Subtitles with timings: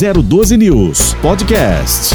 [0.00, 2.14] 012 News Podcast.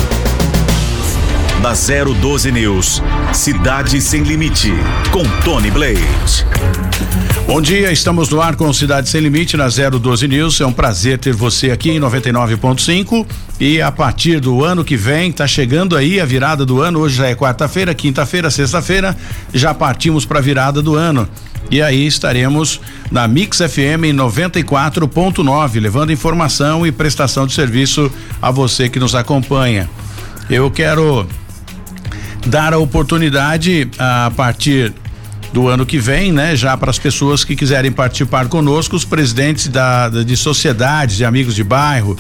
[1.62, 4.73] Da 012 News, Cidade Sem Limite,
[5.12, 6.02] com Tony Blade.
[7.46, 10.60] Bom dia, estamos no ar com Cidade Sem Limite na 012 News.
[10.60, 13.24] É um prazer ter você aqui em 99.5.
[13.60, 17.02] E a partir do ano que vem, tá chegando aí a virada do ano.
[17.02, 19.16] Hoje já é quarta-feira, quinta-feira, sexta-feira.
[19.54, 21.30] Já partimos para a virada do ano.
[21.70, 22.80] E aí estaremos
[23.12, 29.90] na Mix FM 94.9, levando informação e prestação de serviço a você que nos acompanha.
[30.50, 31.28] Eu quero
[32.46, 34.94] dar a oportunidade a partir
[35.52, 36.56] do ano que vem, né?
[36.56, 41.56] Já para as pessoas que quiserem participar conosco, os presidentes da, de sociedades, de amigos
[41.56, 42.18] de bairro,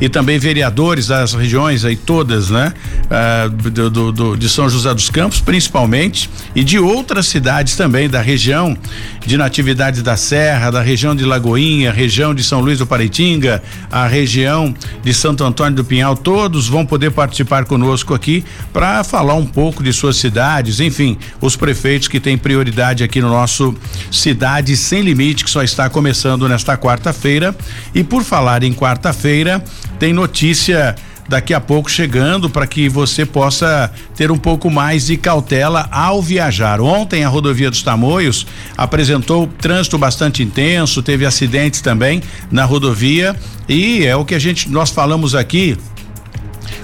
[0.00, 2.72] e também vereadores das regiões aí todas, né?
[3.10, 8.20] Ah, do, do, de São José dos Campos, principalmente, e de outras cidades também da
[8.20, 8.76] região
[9.24, 14.06] de Natividade da Serra, da região de Lagoinha, região de São Luís do Paraitinga, a
[14.06, 19.46] região de Santo Antônio do Pinhal, todos vão poder participar conosco aqui para falar um
[19.46, 23.74] pouco de suas cidades, enfim, os prefeitos que têm prioridade aqui no nosso
[24.10, 27.54] Cidade Sem Limite, que só está começando nesta quarta-feira.
[27.94, 29.62] E por falar em quarta-feira,
[30.04, 30.94] tem notícia
[31.26, 36.20] daqui a pouco chegando para que você possa ter um pouco mais de cautela ao
[36.20, 36.78] viajar.
[36.78, 38.46] Ontem a rodovia dos Tamoios
[38.76, 43.34] apresentou trânsito bastante intenso, teve acidentes também na rodovia
[43.66, 45.74] e é o que a gente nós falamos aqui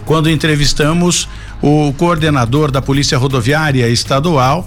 [0.07, 1.29] quando entrevistamos
[1.61, 4.67] o coordenador da Polícia Rodoviária Estadual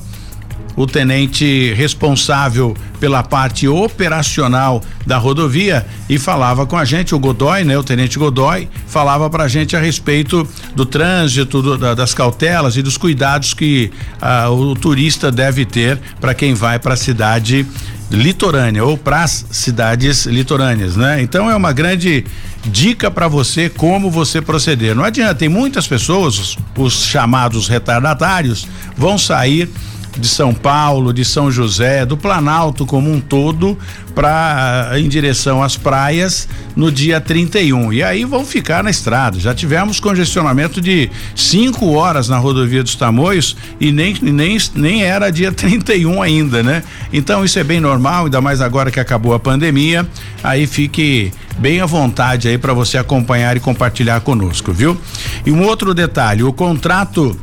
[0.75, 7.63] o tenente responsável pela parte operacional da rodovia e falava com a gente, o Godoy,
[7.63, 7.77] né?
[7.77, 12.81] O tenente Godoy falava pra gente a respeito do trânsito, do, da, das cautelas e
[12.81, 17.65] dos cuidados que ah, o turista deve ter para quem vai para a cidade
[18.09, 21.21] litorânea ou para as cidades litorâneas, né?
[21.21, 22.23] Então é uma grande
[22.65, 24.95] dica para você como você proceder.
[24.95, 29.69] Não adianta, tem muitas pessoas, os chamados retardatários, vão sair
[30.17, 33.77] de São Paulo, de São José, do Planalto como um todo,
[34.13, 37.91] para em direção às praias no dia 31.
[37.93, 39.39] E aí vão ficar na estrada.
[39.39, 45.31] Já tivemos congestionamento de cinco horas na rodovia dos Tamoios e nem, nem, nem era
[45.31, 46.83] dia 31 ainda, né?
[47.11, 50.07] Então isso é bem normal, ainda mais agora que acabou a pandemia.
[50.43, 54.97] Aí fique bem à vontade aí para você acompanhar e compartilhar conosco, viu?
[55.45, 57.35] E um outro detalhe, o contrato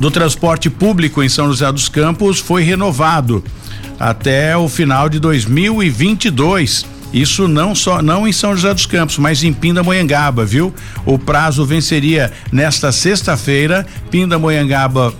[0.00, 3.42] do transporte público em São José dos Campos foi renovado
[3.98, 6.86] até o final de 2022.
[7.12, 10.74] Isso não só não em São José dos Campos, mas em Pindamonhangaba, viu?
[11.06, 13.86] O prazo venceria nesta sexta-feira.
[14.10, 15.12] Pindamonhangaba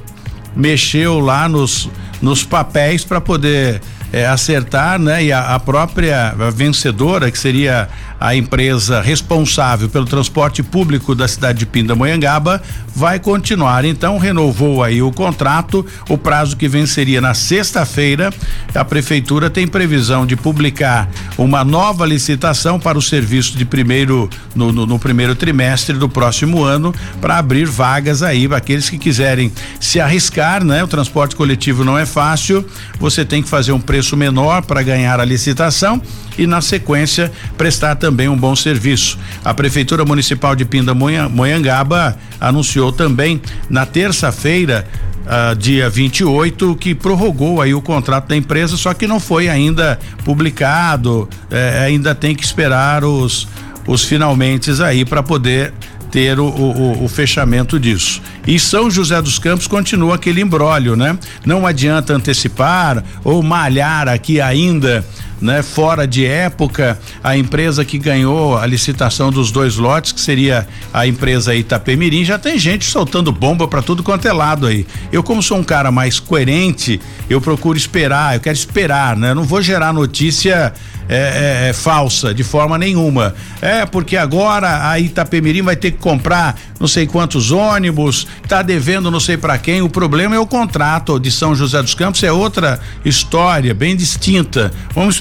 [0.54, 1.88] mexeu lá nos
[2.20, 3.80] nos papéis para poder
[4.12, 5.24] é, acertar, né?
[5.24, 7.88] E a, a própria vencedora, que seria
[8.20, 12.60] a empresa responsável pelo transporte público da cidade de Pindamonhangaba,
[12.94, 13.84] vai continuar.
[13.84, 18.32] Então, renovou aí o contrato, o prazo que venceria na sexta-feira.
[18.74, 24.72] A prefeitura tem previsão de publicar uma nova licitação para o serviço de primeiro no,
[24.72, 29.52] no, no primeiro trimestre do próximo ano para abrir vagas aí para aqueles que quiserem
[29.78, 30.82] se arriscar, né?
[30.82, 32.66] O transporte coletivo não é fácil,
[32.98, 36.02] você tem que fazer um preço menor para ganhar a licitação
[36.36, 39.18] e na sequência prestar também um bom serviço.
[39.44, 44.86] A Prefeitura Municipal de Pindamonhangaba anunciou também na terça-feira
[45.28, 49.98] Uh, dia 28 que prorrogou aí o contrato da empresa, só que não foi ainda
[50.24, 53.46] publicado, eh, ainda tem que esperar os
[53.88, 55.72] os finalmente aí para poder
[56.10, 58.22] ter o, o, o, fechamento disso.
[58.46, 61.18] E São José dos Campos continua aquele embrólio, né?
[61.44, 65.04] Não adianta antecipar ou malhar aqui ainda
[65.40, 65.62] né?
[65.62, 71.06] Fora de época, a empresa que ganhou a licitação dos dois lotes, que seria a
[71.06, 74.86] empresa Itapemirim, já tem gente soltando bomba para tudo quanto é lado aí.
[75.12, 79.30] Eu como sou um cara mais coerente, eu procuro esperar, eu quero esperar, né?
[79.30, 80.72] Eu não vou gerar notícia
[81.08, 83.34] é, é, é, falsa de forma nenhuma.
[83.62, 89.10] É porque agora a Itapemirim vai ter que comprar não sei quantos ônibus, tá devendo
[89.10, 89.80] não sei para quem.
[89.80, 94.70] O problema é o contrato de São José dos Campos, é outra história bem distinta.
[94.94, 95.18] Vamos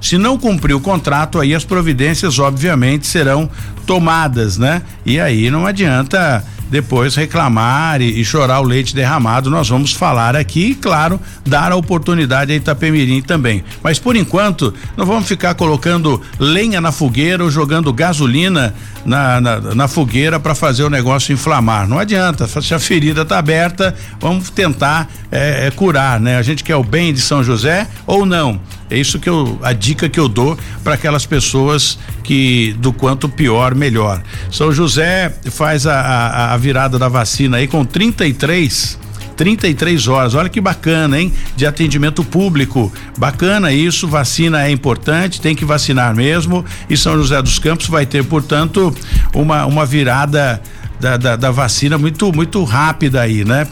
[0.00, 3.48] Se não cumprir o contrato, aí as providências obviamente serão
[3.86, 4.82] tomadas, né?
[5.04, 9.50] E aí não adianta depois reclamar e, e, chorar o leite derramado.
[9.50, 13.62] Nós vamos falar aqui e, claro, dar a oportunidade a Itapemirim também.
[13.82, 19.60] Mas por enquanto, não vamos ficar colocando lenha na fogueira ou jogando gasolina na, na,
[19.60, 21.88] na fogueira para fazer o negócio inflamar.
[21.88, 26.36] Não adianta, se a ferida está aberta, vamos tentar é, é, curar, né?
[26.36, 28.60] A gente quer o bem de São José ou não?
[28.90, 33.28] É isso que eu a dica que eu dou para aquelas pessoas que do quanto
[33.28, 34.22] pior melhor.
[34.50, 39.06] São José faz a, a, a virada da vacina aí com 33
[39.36, 40.34] 33 horas.
[40.34, 41.32] Olha que bacana, hein?
[41.54, 42.92] De atendimento público.
[43.18, 46.64] Bacana isso, vacina é importante, tem que vacinar mesmo.
[46.88, 48.94] E São José dos Campos vai ter, portanto,
[49.34, 50.60] uma, uma virada
[50.98, 53.66] da, da, da, vacina muito muito rápida aí, né?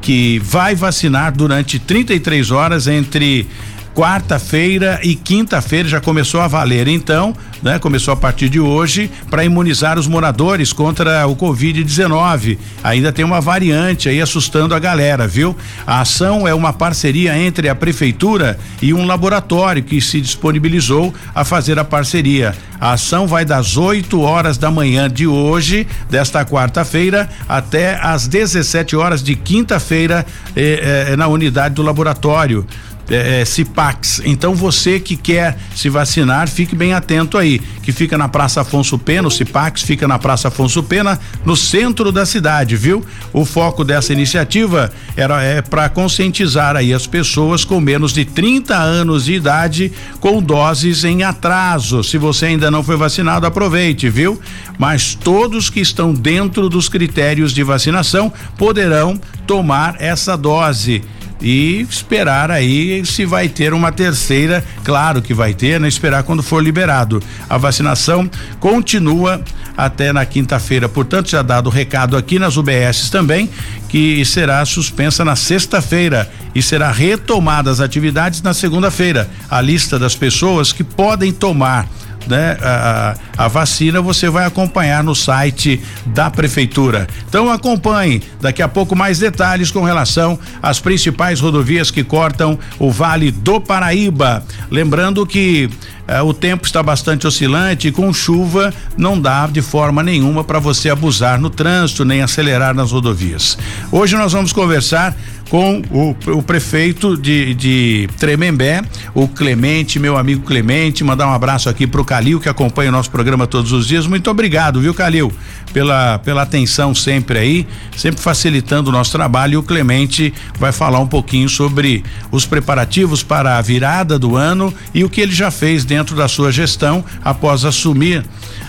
[0.00, 3.48] Que vai vacinar durante 33 horas entre
[3.98, 7.80] quarta-feira e quinta-feira já começou a valer, então, né?
[7.80, 12.58] Começou a partir de hoje para imunizar os moradores contra o Covid-19.
[12.84, 15.56] Ainda tem uma variante aí assustando a galera, viu?
[15.84, 21.44] A ação é uma parceria entre a prefeitura e um laboratório que se disponibilizou a
[21.44, 22.54] fazer a parceria.
[22.80, 28.94] A ação vai das 8 horas da manhã de hoje, desta quarta-feira, até às 17
[28.94, 30.24] horas de quinta-feira,
[30.54, 32.64] eh, eh, na unidade do laboratório
[33.10, 34.20] é, é, Cipax.
[34.24, 38.98] Então você que quer se vacinar, fique bem atento aí, que fica na Praça Afonso
[38.98, 43.04] Pena, o Cipax fica na Praça Afonso Pena, no centro da cidade, viu?
[43.32, 48.76] O foco dessa iniciativa era é para conscientizar aí as pessoas com menos de 30
[48.76, 52.02] anos de idade com doses em atraso.
[52.04, 54.40] Se você ainda não foi vacinado, aproveite, viu?
[54.78, 61.02] Mas todos que estão dentro dos critérios de vacinação poderão tomar essa dose
[61.40, 65.88] e esperar aí se vai ter uma terceira, claro que vai ter, né?
[65.88, 67.22] Esperar quando for liberado.
[67.48, 69.40] A vacinação continua
[69.76, 73.48] até na quinta-feira, portanto já dado o recado aqui nas UBS também
[73.88, 79.28] que será suspensa na sexta-feira e será retomada as atividades na segunda-feira.
[79.50, 81.88] A lista das pessoas que podem tomar
[82.28, 87.06] né, a, a, vacina você vai acompanhar no site da prefeitura.
[87.28, 92.90] Então acompanhe daqui a pouco mais detalhes com relação às principais rodovias que cortam o
[92.90, 94.44] Vale do Paraíba.
[94.70, 95.70] Lembrando que
[96.06, 100.88] eh, o tempo está bastante oscilante com chuva não dá de forma nenhuma para você
[100.88, 103.58] abusar no trânsito nem acelerar nas rodovias.
[103.92, 105.14] Hoje nós vamos conversar
[105.48, 108.82] com o, o prefeito de, de Tremembé,
[109.14, 113.10] o Clemente, meu amigo Clemente, mandar um abraço aqui pro Calil que acompanha o nosso
[113.10, 114.06] programa todos os dias.
[114.06, 115.32] Muito obrigado, viu, Calil,
[115.72, 117.66] pela pela atenção sempre aí,
[117.96, 119.54] sempre facilitando o nosso trabalho.
[119.54, 124.72] E o Clemente vai falar um pouquinho sobre os preparativos para a virada do ano
[124.92, 128.24] e o que ele já fez dentro da sua gestão após assumir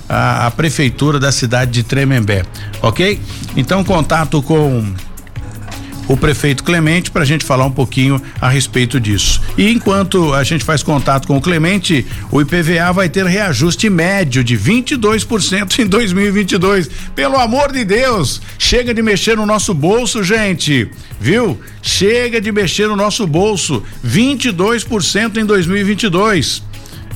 [0.07, 2.43] a, a prefeitura da cidade de Tremembé,
[2.81, 3.19] ok?
[3.57, 4.85] Então contato com
[6.09, 9.39] o prefeito Clemente para a gente falar um pouquinho a respeito disso.
[9.57, 14.43] E enquanto a gente faz contato com o Clemente, o IPVA vai ter reajuste médio
[14.43, 16.89] de 22% em 2022.
[17.15, 20.89] Pelo amor de Deus, chega de mexer no nosso bolso, gente.
[21.21, 21.59] Viu?
[21.81, 23.83] Chega de mexer no nosso bolso.
[24.03, 26.68] 22% em 2022.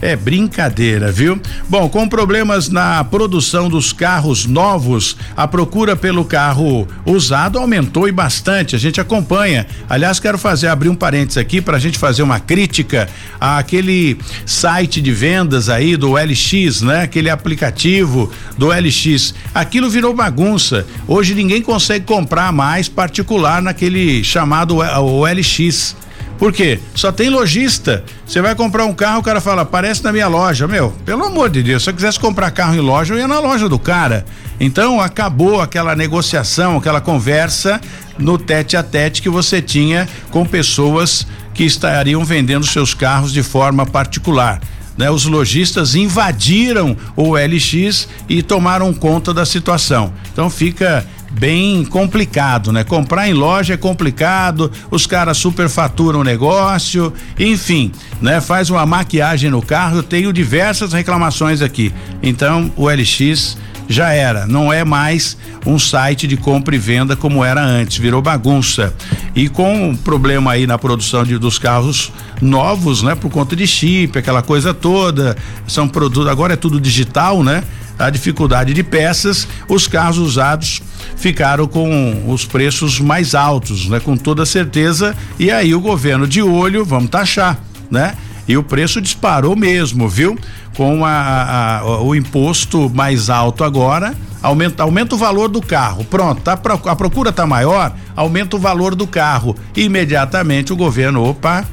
[0.04, 1.42] É brincadeira, viu?
[1.70, 8.12] Bom, com problemas na produção dos carros novos, a procura pelo carro usado aumentou e
[8.12, 8.76] bastante.
[8.76, 9.66] A gente acompanha.
[9.90, 13.08] Aliás, quero fazer abrir um parênteses aqui para a gente fazer uma crítica
[13.40, 17.04] àquele site de vendas aí do LX, né?
[17.04, 19.34] Aquele aplicativo do LX.
[19.56, 20.86] Aquilo virou bagunça.
[21.08, 25.96] Hoje ninguém consegue comprar mais particular naquele chamado o LX.
[26.38, 26.80] Por quê?
[26.96, 28.04] Só tem lojista.
[28.26, 30.68] Você vai comprar um carro, o cara fala, aparece na minha loja.
[30.68, 33.40] Meu, pelo amor de Deus, se eu quisesse comprar carro em loja, eu ia na
[33.40, 34.26] loja do cara.
[34.60, 37.80] Então acabou aquela negociação, aquela conversa
[38.18, 43.44] no tete a tete que você tinha com pessoas que estariam vendendo seus carros de
[43.44, 44.60] forma particular.
[44.96, 50.14] Né, os lojistas invadiram o LX e tomaram conta da situação.
[50.32, 52.84] Então fica bem complicado, né?
[52.84, 58.40] Comprar em loja é complicado, os caras superfaturam o negócio, enfim, né?
[58.40, 61.92] Faz uma maquiagem no carro, eu tenho diversas reclamações aqui.
[62.22, 67.44] Então, o LX já era, não é mais um site de compra e venda como
[67.44, 68.94] era antes, virou bagunça.
[69.36, 72.12] E com um problema aí na produção de, dos carros
[72.42, 75.36] novos, né, por conta de chip, aquela coisa toda,
[75.68, 77.64] são produtos, agora é tudo digital, né?
[78.04, 80.82] A dificuldade de peças, os carros usados
[81.16, 84.00] ficaram com os preços mais altos, né?
[84.00, 85.16] Com toda certeza.
[85.40, 87.58] E aí o governo de olho, vamos taxar,
[87.90, 88.16] né?
[88.48, 90.38] E o preço disparou mesmo, viu?
[90.76, 96.04] Com a, a, o imposto mais alto agora, aumenta, aumenta o valor do carro.
[96.04, 99.56] Pronto, tá, a procura tá maior, aumenta o valor do carro.
[99.76, 101.64] Imediatamente o governo, opa,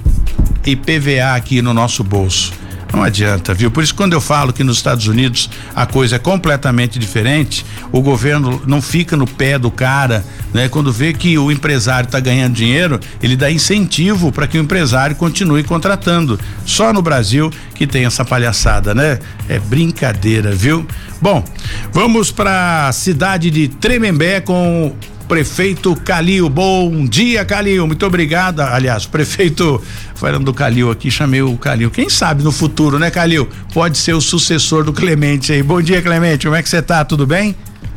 [0.65, 2.60] IPVA aqui no nosso bolso.
[2.93, 3.71] Não adianta, viu?
[3.71, 8.03] Por isso, quando eu falo que nos Estados Unidos a coisa é completamente diferente, o
[8.03, 10.69] governo não fica no pé do cara, né?
[10.69, 15.15] Quando vê que o empresário está ganhando dinheiro, ele dá incentivo para que o empresário
[15.15, 16.39] continue contratando.
[16.67, 19.21] Só no Brasil que tem essa palhaçada, né?
[19.49, 20.87] É brincadeira, viu?
[21.23, 21.45] Bom,
[21.93, 24.95] vamos para a cidade de Tremembé com
[25.31, 26.49] prefeito Calil.
[26.49, 27.87] Bom dia, Calil.
[27.87, 28.63] Muito obrigado.
[28.63, 29.81] Aliás, prefeito,
[30.17, 31.89] falando do Calil aqui, chamei o Calil.
[31.89, 33.49] Quem sabe no futuro, né, Calil?
[33.73, 35.63] Pode ser o sucessor do Clemente aí.
[35.63, 36.47] Bom dia, Clemente.
[36.47, 37.05] Como é que você tá?
[37.05, 37.55] Tudo bem?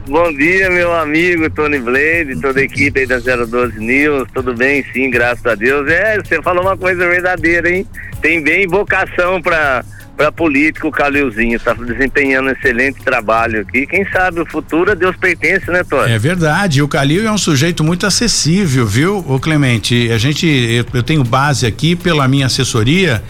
[0.07, 4.27] Bom dia, meu amigo Tony Blade, toda a equipe aí da 012 News.
[4.31, 5.89] Tudo bem, sim, graças a Deus.
[5.89, 7.87] É, você falou uma coisa verdadeira, hein?
[8.21, 9.83] Tem bem vocação para
[10.15, 13.88] para político, o Calilzinho está desempenhando um excelente trabalho aqui.
[13.88, 16.12] Quem sabe o futuro a Deus pertence, né, Tony?
[16.12, 16.82] É verdade.
[16.82, 20.12] O Calil é um sujeito muito acessível, viu, o Clemente?
[20.12, 23.24] A gente, eu, eu tenho base aqui pela minha assessoria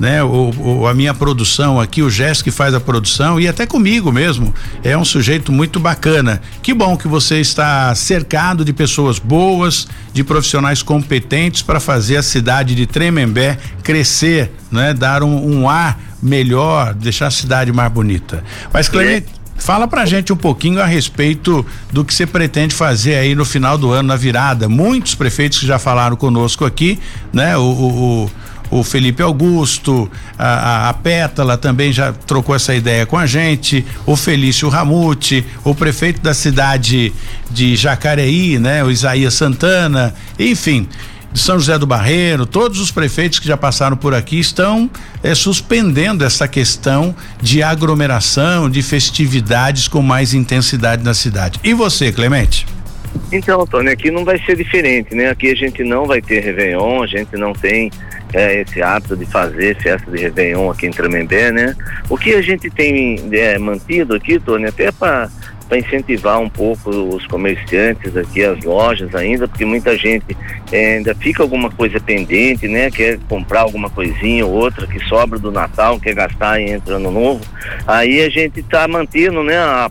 [0.00, 0.24] né?
[0.24, 4.10] O, o, a minha produção aqui, o Gesto que faz a produção e até comigo
[4.10, 6.40] mesmo, é um sujeito muito bacana.
[6.62, 12.22] Que bom que você está cercado de pessoas boas, de profissionais competentes para fazer a
[12.22, 14.94] cidade de Tremembé crescer, né?
[14.94, 18.44] Dar um, um ar melhor, deixar a cidade mais bonita.
[18.72, 19.40] Mas Clemente.
[19.60, 23.76] Fala pra gente um pouquinho a respeito do que você pretende fazer aí no final
[23.76, 24.70] do ano, na virada.
[24.70, 26.98] Muitos prefeitos que já falaram conosco aqui,
[27.30, 27.58] né?
[27.58, 28.30] O, o, o
[28.70, 30.08] o Felipe Augusto,
[30.38, 35.44] a, a, a, Pétala também já trocou essa ideia com a gente, o Felício Ramute,
[35.64, 37.12] o prefeito da cidade
[37.50, 38.84] de Jacareí, né?
[38.84, 40.86] O Isaías Santana, enfim
[41.32, 44.90] de São José do Barreiro, todos os prefeitos que já passaram por aqui estão
[45.22, 51.60] é, suspendendo essa questão de aglomeração, de festividades com mais intensidade na cidade.
[51.62, 52.66] E você, Clemente?
[53.32, 55.30] Então, Antônio, aqui não vai ser diferente, né?
[55.30, 57.90] Aqui a gente não vai ter Réveillon, a gente não tem
[58.32, 61.74] é, esse hábito de fazer festa de Réveillon aqui em Tremembé, né?
[62.08, 65.28] O que a gente tem é, mantido aqui, Tony, até para
[65.70, 70.36] para incentivar um pouco os comerciantes aqui, as lojas ainda, porque muita gente
[70.72, 72.90] é, ainda fica alguma coisa pendente, né?
[72.90, 77.40] Quer comprar alguma coisinha ou outra que sobra do Natal, quer gastar em ano novo.
[77.86, 79.58] Aí a gente está mantendo, né?
[79.58, 79.88] A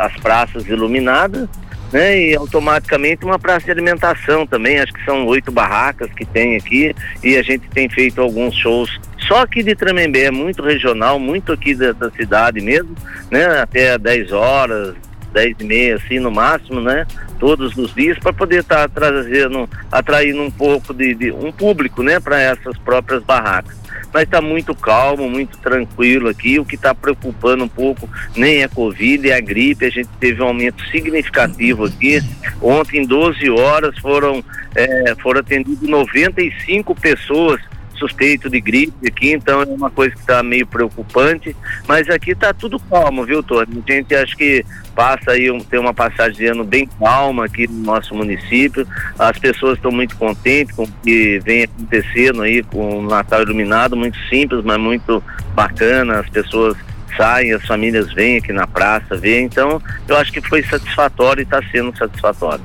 [0.00, 1.46] as praças iluminadas
[1.92, 2.18] né?
[2.18, 6.94] E automaticamente uma praça de alimentação também, acho que são oito barracas que tem aqui
[7.22, 11.52] e a gente tem feito alguns shows só aqui de Tremembé, é muito regional, muito
[11.52, 12.94] aqui da, da cidade mesmo,
[13.30, 13.60] né?
[13.60, 14.94] Até 10 horas,
[15.32, 17.06] 10 e meia, assim, no máximo, né?
[17.38, 22.02] Todos os dias, para poder estar tá trazendo, atraindo um pouco de, de um público,
[22.02, 22.20] né?
[22.20, 26.58] Para essas próprias barracas mas está muito calmo, muito tranquilo aqui.
[26.60, 29.86] O que está preocupando um pouco nem é Covid, é a gripe.
[29.86, 32.20] A gente teve um aumento significativo aqui.
[32.60, 37.60] Ontem, em 12 horas, foram, é, foram atendidas 95 pessoas
[38.02, 41.54] suspeito de gripe aqui, então é uma coisa que está meio preocupante,
[41.86, 43.82] mas aqui está tudo calmo, viu, Tony?
[43.88, 47.68] A gente acho que passa aí, um, tem uma passagem de ano bem calma aqui
[47.68, 48.86] no nosso município,
[49.18, 53.96] as pessoas estão muito contentes com o que vem acontecendo aí com o Natal iluminado,
[53.96, 55.22] muito simples, mas muito
[55.54, 56.76] bacana, as pessoas
[57.16, 61.44] saem, as famílias vêm aqui na praça ver, então eu acho que foi satisfatório e
[61.44, 62.64] está sendo satisfatório.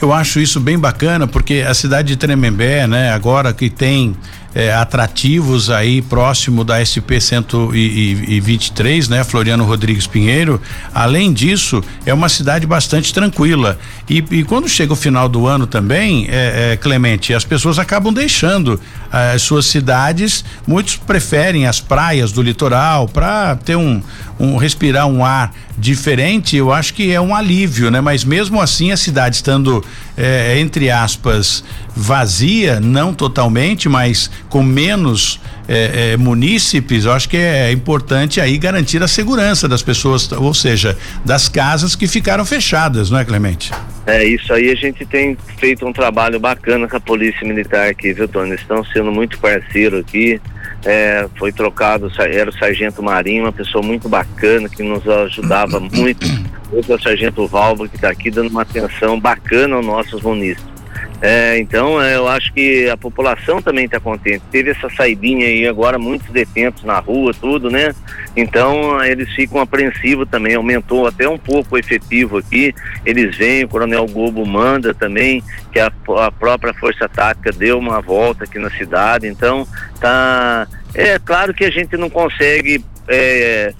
[0.00, 4.16] Eu acho isso bem bacana porque a cidade de Tremembé, né, agora que tem
[4.54, 9.24] é, atrativos aí próximo da SP 123, né?
[9.24, 10.60] Floriano Rodrigues Pinheiro.
[10.94, 13.78] Além disso, é uma cidade bastante tranquila.
[14.08, 18.12] E, e quando chega o final do ano também, é, é, Clemente, as pessoas acabam
[18.12, 18.80] deixando
[19.12, 20.44] eh, as suas cidades.
[20.66, 24.02] Muitos preferem as praias do litoral para ter um,
[24.38, 26.56] um respirar um ar diferente.
[26.56, 28.00] Eu acho que é um alívio, né?
[28.00, 29.84] Mas mesmo assim, a cidade estando
[30.16, 31.62] eh, entre aspas
[31.98, 38.56] vazia, não totalmente, mas com menos é, é, munícipes, eu acho que é importante aí
[38.56, 43.72] garantir a segurança das pessoas, ou seja, das casas que ficaram fechadas, não é, Clemente?
[44.06, 48.12] É, isso aí a gente tem feito um trabalho bacana com a Polícia Militar aqui,
[48.12, 48.54] viu, Tony?
[48.54, 50.40] Estão sendo muito parceiro aqui.
[50.84, 56.24] É, foi trocado, era o Sargento Marinho, uma pessoa muito bacana que nos ajudava muito.
[56.70, 60.77] Hoje é o Sargento Valvo que está aqui dando uma atenção bacana aos nossos munícipes.
[61.20, 64.42] É, então é, eu acho que a população também está contente.
[64.52, 67.92] Teve essa saidinha aí agora, muitos detentos na rua, tudo, né?
[68.36, 72.72] Então eles ficam apreensivos também, aumentou até um pouco o efetivo aqui.
[73.04, 78.00] Eles vêm, o Coronel Gobo manda também, que a, a própria Força Tática deu uma
[78.00, 79.26] volta aqui na cidade.
[79.26, 79.66] Então
[80.00, 80.68] tá.
[80.94, 82.84] É claro que a gente não consegue.
[83.08, 83.74] É,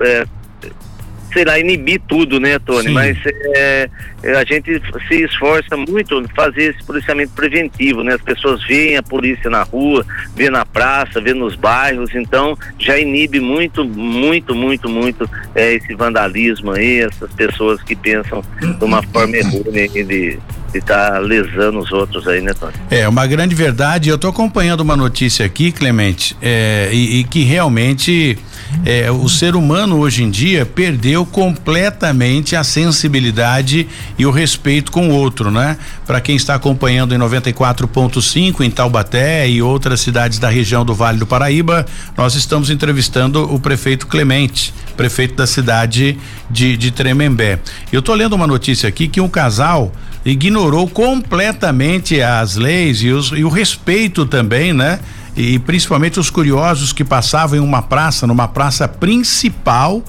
[0.00, 0.26] é,
[1.38, 2.88] sei lá, inibir tudo, né, Tony?
[2.88, 2.94] Sim.
[2.94, 3.16] Mas
[3.54, 3.88] é,
[4.24, 8.14] é, a gente se esforça muito em fazer esse policiamento preventivo, né?
[8.14, 10.04] As pessoas veem a polícia na rua,
[10.34, 15.94] vê na praça, vê nos bairros, então já inibe muito, muito, muito, muito é, esse
[15.94, 20.40] vandalismo aí, essas pessoas que pensam de uma forma errônea de
[20.74, 22.74] estar tá lesando os outros aí, né, Tony?
[22.90, 24.08] É, uma grande verdade.
[24.08, 28.38] Eu estou acompanhando uma notícia aqui, Clemente, é, e, e que realmente
[28.84, 35.08] é, o ser humano hoje em dia perdeu completamente a sensibilidade e o respeito com
[35.08, 35.76] o outro, né?
[36.06, 41.18] Para quem está acompanhando em 94.5 em Taubaté e outras cidades da região do Vale
[41.18, 46.18] do Paraíba, nós estamos entrevistando o prefeito Clemente, prefeito da cidade
[46.50, 47.58] de, de Tremembé.
[47.92, 49.92] Eu estou lendo uma notícia aqui que um casal
[50.30, 55.00] ignorou completamente as leis e, os, e o respeito também, né?
[55.38, 60.02] e principalmente os curiosos que passavam em uma praça, numa praça principal,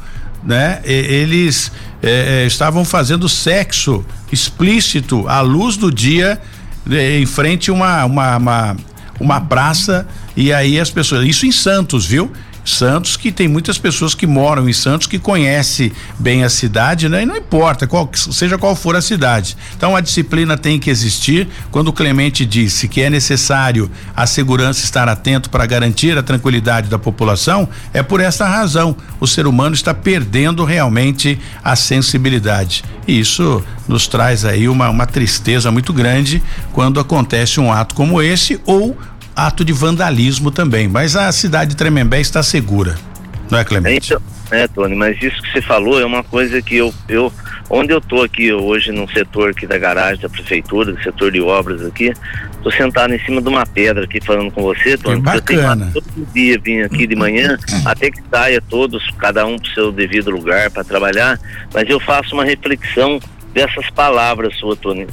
[0.44, 0.82] né?
[0.84, 1.72] E, eles
[2.02, 6.42] é, é, estavam fazendo sexo explícito à luz do dia
[6.90, 8.78] é, em frente a uma, uma, uma,
[9.20, 12.32] uma praça e aí as pessoas, isso em Santos, viu?
[12.64, 17.24] Santos, que tem muitas pessoas que moram em Santos que conhecem bem a cidade, né?
[17.24, 19.58] E não importa qual seja qual for a cidade.
[19.76, 21.48] Então a disciplina tem que existir.
[21.72, 26.90] Quando o Clemente disse que é necessário a segurança estar atento para garantir a tranquilidade
[26.90, 28.96] da população, é por essa razão.
[29.20, 32.84] O ser humano está perdendo realmente a sensibilidade.
[33.08, 38.22] E isso nos traz aí uma, uma tristeza muito grande quando acontece um ato como
[38.22, 38.96] esse ou
[39.46, 40.88] ato de vandalismo também.
[40.88, 42.96] Mas a cidade de Tremembé está segura,
[43.50, 44.14] não é, Clemente?
[44.14, 47.32] Então, é, Tony, mas isso que você falou é uma coisa que eu, eu
[47.70, 51.40] onde eu tô aqui hoje no setor aqui da garagem da prefeitura, do setor de
[51.40, 52.12] obras aqui,
[52.64, 55.18] tô sentado em cima de uma pedra aqui falando com você, Tony.
[55.18, 55.92] Que bacana.
[55.94, 59.92] Eu todo dia vim aqui de manhã, até que saia todos, cada um pro seu
[59.92, 61.40] devido lugar para trabalhar,
[61.72, 63.20] mas eu faço uma reflexão
[63.54, 65.06] dessas palavras sua, Tony.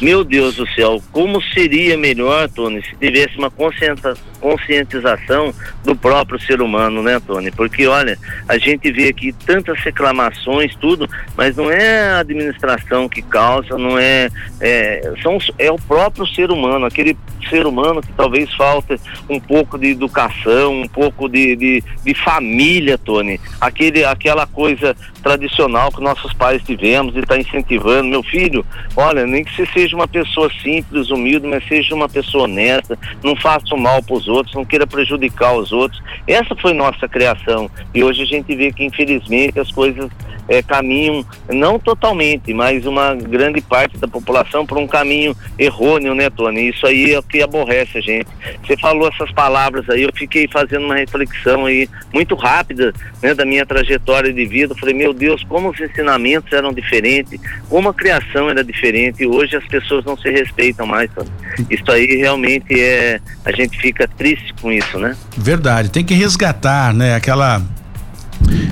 [0.00, 5.52] Meu Deus do céu, como seria melhor, Tony, se tivesse uma conscientização
[5.84, 7.50] do próprio ser humano, né, Tony?
[7.50, 8.16] Porque, olha,
[8.48, 13.98] a gente vê aqui tantas reclamações, tudo, mas não é a administração que causa, não
[13.98, 14.28] é.
[14.60, 17.16] É, são, é o próprio ser humano, aquele
[17.48, 22.98] ser humano que talvez falte um pouco de educação, um pouco de, de, de família,
[22.98, 23.40] Tony.
[23.60, 28.08] Aquele, aquela coisa tradicional que nossos pais tivemos e está incentivando.
[28.08, 28.64] Meu filho,
[28.96, 33.36] olha, nem que você seja uma pessoa simples, humilde, mas seja uma pessoa honesta, não
[33.36, 36.02] faça mal para os outros, não queira prejudicar os outros.
[36.26, 37.70] Essa foi nossa criação.
[37.94, 40.10] E hoje a gente vê que, infelizmente, as coisas
[40.48, 46.30] é, caminham, não totalmente, mas uma grande parte da população por um caminho errôneo, né,
[46.30, 46.70] Tony?
[46.70, 48.28] Isso aí é o que aborrece a gente.
[48.66, 53.44] Você falou essas palavras aí, eu fiquei fazendo uma reflexão aí muito rápida, né, da
[53.44, 54.74] minha trajetória de vida.
[54.74, 59.56] Falei, meu Deus, como os ensinamentos eram diferentes, como a criação era diferente, e hoje
[59.56, 61.30] as pessoas não se respeitam mais, Tony.
[61.68, 65.16] Isso aí realmente é, a gente fica triste com isso, né?
[65.36, 67.62] Verdade, tem que resgatar, né, aquela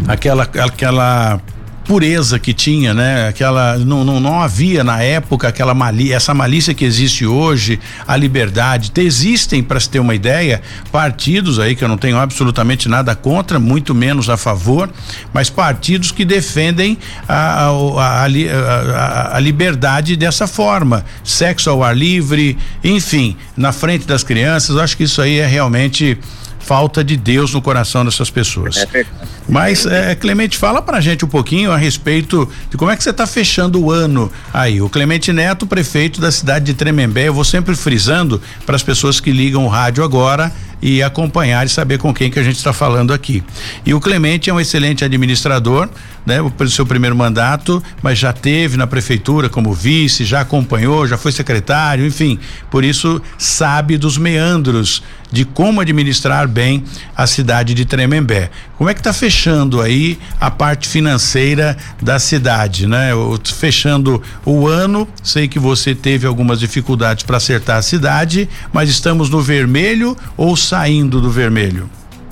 [0.09, 1.41] aquela aquela
[1.87, 3.29] pureza que tinha, né?
[3.29, 8.17] Aquela não, não, não havia na época aquela malícia, essa malícia que existe hoje, a
[8.17, 8.91] liberdade.
[8.97, 13.59] Existem, para se ter uma ideia, partidos aí que eu não tenho absolutamente nada contra,
[13.59, 14.91] muito menos a favor,
[15.33, 22.59] mas partidos que defendem a, a, a, a liberdade dessa forma, sexo ao ar livre,
[22.83, 24.77] enfim, na frente das crianças.
[24.77, 26.19] Eu acho que isso aí é realmente
[26.59, 28.77] falta de Deus no coração dessas pessoas.
[28.79, 29.07] É
[29.49, 33.11] Mas, é, Clemente, fala pra gente um pouquinho a respeito de como é que você
[33.11, 34.81] está fechando o ano aí.
[34.81, 39.21] O Clemente Neto, prefeito da cidade de Tremembé, eu vou sempre frisando para as pessoas
[39.21, 42.73] que ligam o rádio agora e acompanhar e saber com quem que a gente está
[42.73, 43.43] falando aqui.
[43.85, 45.89] E o Clemente é um excelente administrador,
[46.25, 46.37] né?
[46.57, 51.33] Pelo seu primeiro mandato, mas já teve na prefeitura como vice, já acompanhou, já foi
[51.33, 52.39] secretário, enfim,
[52.71, 56.85] por isso sabe dos meandros de como administrar bem
[57.17, 58.51] a cidade de Tremembé.
[58.77, 59.36] Como é que está fechando
[59.83, 63.11] aí a parte financeira da cidade, né?
[63.45, 69.31] Fechando o ano, sei que você teve algumas dificuldades para acertar a cidade, mas estamos
[69.31, 71.89] no vermelho ou saindo do vermelho?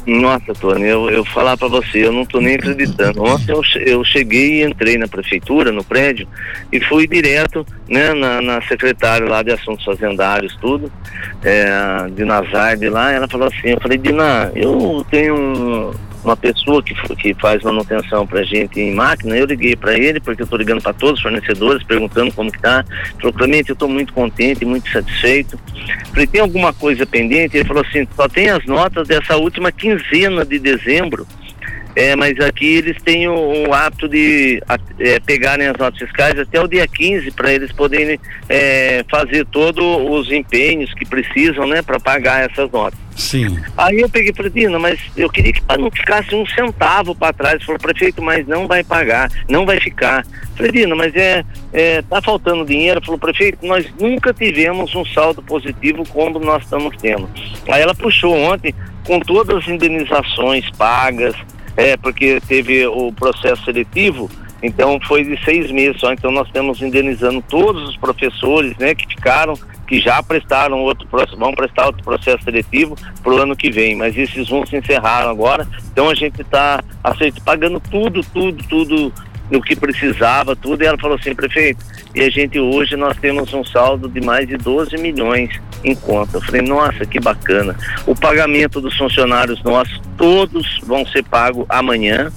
[0.06, 3.22] Nossa, Tony, eu, eu falar para você, eu não tô nem acreditando.
[3.22, 6.28] Ontem eu, eu cheguei e entrei na prefeitura, no prédio,
[6.70, 10.92] e fui direto, né, na, na secretária lá de assuntos fazendários, tudo,
[11.42, 16.94] é, de Nazarde lá, ela falou assim, eu falei, Dina, eu tenho uma pessoa que,
[17.16, 20.82] que faz manutenção pra gente em máquina, eu liguei para ele, porque eu tô ligando
[20.82, 22.84] para todos os fornecedores, perguntando como que tá.
[23.20, 25.58] Falou, Clemente, eu tô muito contente, muito satisfeito.
[26.10, 27.56] Falei, tem alguma coisa pendente?
[27.56, 31.26] Ele falou assim, só tem as notas dessa última quinzena de dezembro.
[31.94, 34.62] é, mas aqui eles têm o, o hábito de
[34.98, 39.84] é, pegarem as notas fiscais até o dia 15 para eles poderem é, fazer todos
[39.84, 43.03] os empenhos que precisam, né, para pagar essas notas.
[43.16, 43.58] Sim.
[43.76, 47.62] Aí eu peguei para Dina, mas eu queria que não ficasse um centavo para trás.
[47.62, 50.26] Falou, prefeito, mas não vai pagar, não vai ficar.
[50.56, 53.00] Falei, Dina, mas é, é, tá faltando dinheiro.
[53.04, 57.28] Falou, prefeito, nós nunca tivemos um saldo positivo como nós estamos tendo.
[57.68, 58.74] Aí ela puxou ontem
[59.06, 61.34] com todas as indenizações pagas,
[61.76, 64.30] é, porque teve o processo seletivo,
[64.62, 66.12] então foi de seis meses só.
[66.12, 69.54] Então nós estamos indenizando todos os professores, né, que ficaram,
[69.86, 74.16] que já prestaram outro vão prestar outro processo seletivo para o ano que vem, mas
[74.16, 75.66] esses um se encerraram agora.
[75.92, 76.82] Então a gente está
[77.44, 79.12] pagando tudo, tudo, tudo
[79.50, 80.82] no que precisava, tudo.
[80.82, 84.46] E ela falou assim, prefeito, e a gente hoje nós temos um saldo de mais
[84.46, 85.50] de 12 milhões
[85.82, 86.38] em conta.
[86.38, 87.76] Eu falei, nossa, que bacana.
[88.06, 92.32] O pagamento dos funcionários nossos, todos vão ser pagos amanhã.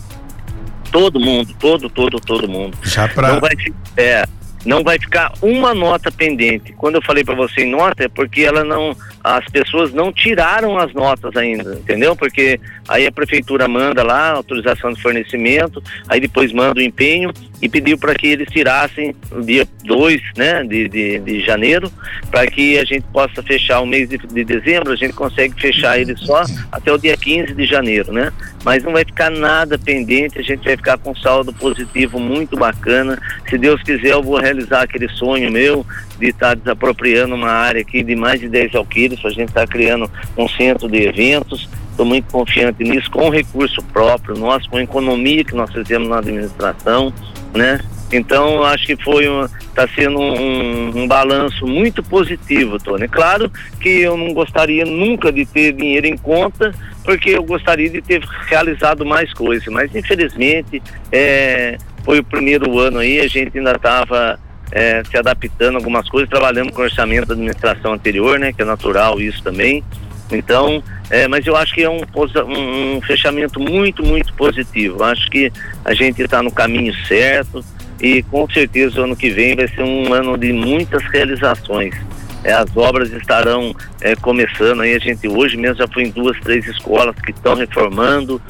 [0.91, 2.77] Todo mundo, todo, todo, todo mundo.
[2.83, 3.07] Já.
[3.07, 3.51] Não vai,
[3.97, 4.25] é,
[4.65, 6.73] não vai ficar uma nota pendente.
[6.73, 8.95] Quando eu falei para você em nota, é porque ela não,
[9.35, 12.15] as pessoas não tiraram as notas ainda, entendeu?
[12.15, 17.67] Porque aí a prefeitura manda lá autorização de fornecimento, aí depois manda o empenho e
[17.67, 21.91] pediu para que eles tirassem no dia 2 né, de, de, de janeiro,
[22.31, 25.99] para que a gente possa fechar o mês de, de, dezembro, a gente consegue fechar
[25.99, 28.31] ele só até o dia 15 de janeiro, né?
[28.63, 33.17] Mas não vai ficar nada pendente, a gente vai ficar com saldo positivo muito bacana.
[33.49, 35.85] Se Deus quiser, eu vou realizar aquele sonho meu
[36.19, 39.65] de estar tá desapropriando uma área aqui de mais de 10 alqueires, a gente está
[39.65, 41.69] criando um centro de eventos.
[41.91, 47.11] Estou muito confiante nisso, com recurso próprio nosso, com economia que nós fizemos na administração,
[47.55, 47.79] né?
[48.11, 49.25] Então, acho que foi
[49.69, 53.07] está sendo um, um, balanço muito positivo, Tony.
[53.07, 53.51] Claro
[53.81, 58.23] que eu não gostaria nunca de ter dinheiro em conta, porque eu gostaria de ter
[58.47, 64.39] realizado mais coisas, mas infelizmente é, foi o primeiro ano aí, a gente ainda estava
[64.71, 68.65] é, se adaptando a algumas coisas, trabalhando com orçamento da administração anterior, né, que é
[68.65, 69.83] natural isso também.
[70.31, 75.03] Então, é, mas eu acho que é um, um, um fechamento muito, muito positivo.
[75.03, 75.51] Acho que
[75.85, 77.63] a gente está no caminho certo
[78.01, 81.95] e com certeza o ano que vem vai ser um ano de muitas realizações.
[82.43, 86.39] É, as obras estarão é, começando aí, a gente hoje mesmo já foi em duas,
[86.41, 88.41] três escolas que estão reformando,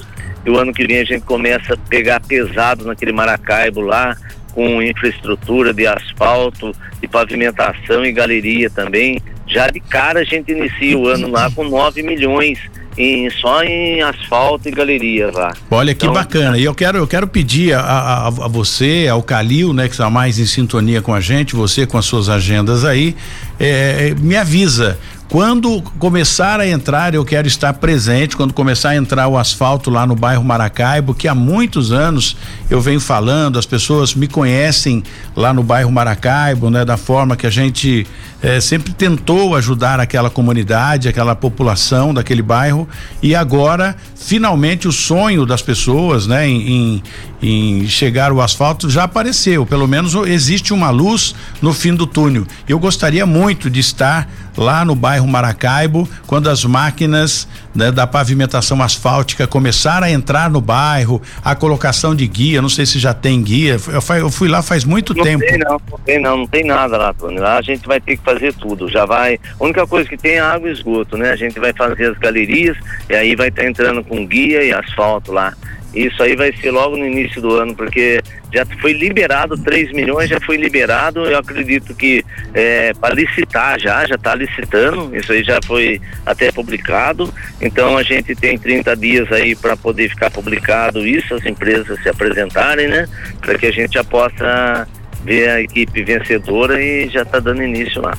[0.45, 4.15] e o ano que vem a gente começa a pegar pesado naquele Maracaibo lá,
[4.57, 9.21] com infraestrutura de asfalto, de pavimentação e galeria também.
[9.45, 12.57] Já de cara a gente inicia o ano lá com 9 milhões
[12.97, 15.53] em, só em asfalto e galeria lá.
[15.69, 16.57] Olha que então, bacana.
[16.57, 20.09] E eu quero, eu quero pedir a, a, a, você, ao Calil, né, que está
[20.09, 23.15] mais em sintonia com a gente, você com as suas agendas aí,
[23.59, 24.97] é, me avisa
[25.29, 28.37] quando começar a entrar, eu quero estar presente.
[28.37, 32.37] Quando começar a entrar o asfalto lá no bairro Maracaibo, que há muitos anos
[32.69, 35.03] eu venho falando, as pessoas me conhecem
[35.35, 36.85] lá no bairro Maracaibo, né?
[36.85, 38.07] Da forma que a gente
[38.41, 42.87] eh, sempre tentou ajudar aquela comunidade, aquela população daquele bairro.
[43.21, 46.47] E agora, finalmente, o sonho das pessoas, né?
[46.47, 47.01] Em,
[47.41, 49.65] em, em chegar o asfalto já apareceu.
[49.65, 52.45] Pelo menos existe uma luz no fim do túnel.
[52.65, 58.81] Eu gostaria muito de estar lá no bairro Maracaibo, quando as máquinas né, da pavimentação
[58.81, 63.41] asfáltica começaram a entrar no bairro, a colocação de guia, não sei se já tem
[63.41, 65.45] guia, eu, eu fui lá faz muito não tempo.
[65.45, 67.39] Tem, não, não tem não, não tem nada lá, Tony.
[67.39, 70.33] Lá a gente vai ter que fazer tudo, já vai, a única coisa que tem
[70.33, 71.31] é água e esgoto, né?
[71.31, 72.75] A gente vai fazer as galerias
[73.09, 75.53] e aí vai estar tá entrando com guia e asfalto lá.
[75.93, 78.21] Isso aí vai ser logo no início do ano, porque
[78.53, 81.25] já foi liberado 3 milhões, já foi liberado.
[81.25, 85.15] Eu acredito que é, para licitar já, já está licitando.
[85.15, 87.33] Isso aí já foi até publicado.
[87.61, 92.09] Então a gente tem 30 dias aí para poder ficar publicado isso, as empresas se
[92.09, 93.07] apresentarem, né?
[93.41, 94.87] Para que a gente já possa
[95.23, 98.17] ver a equipe vencedora e já está dando início lá.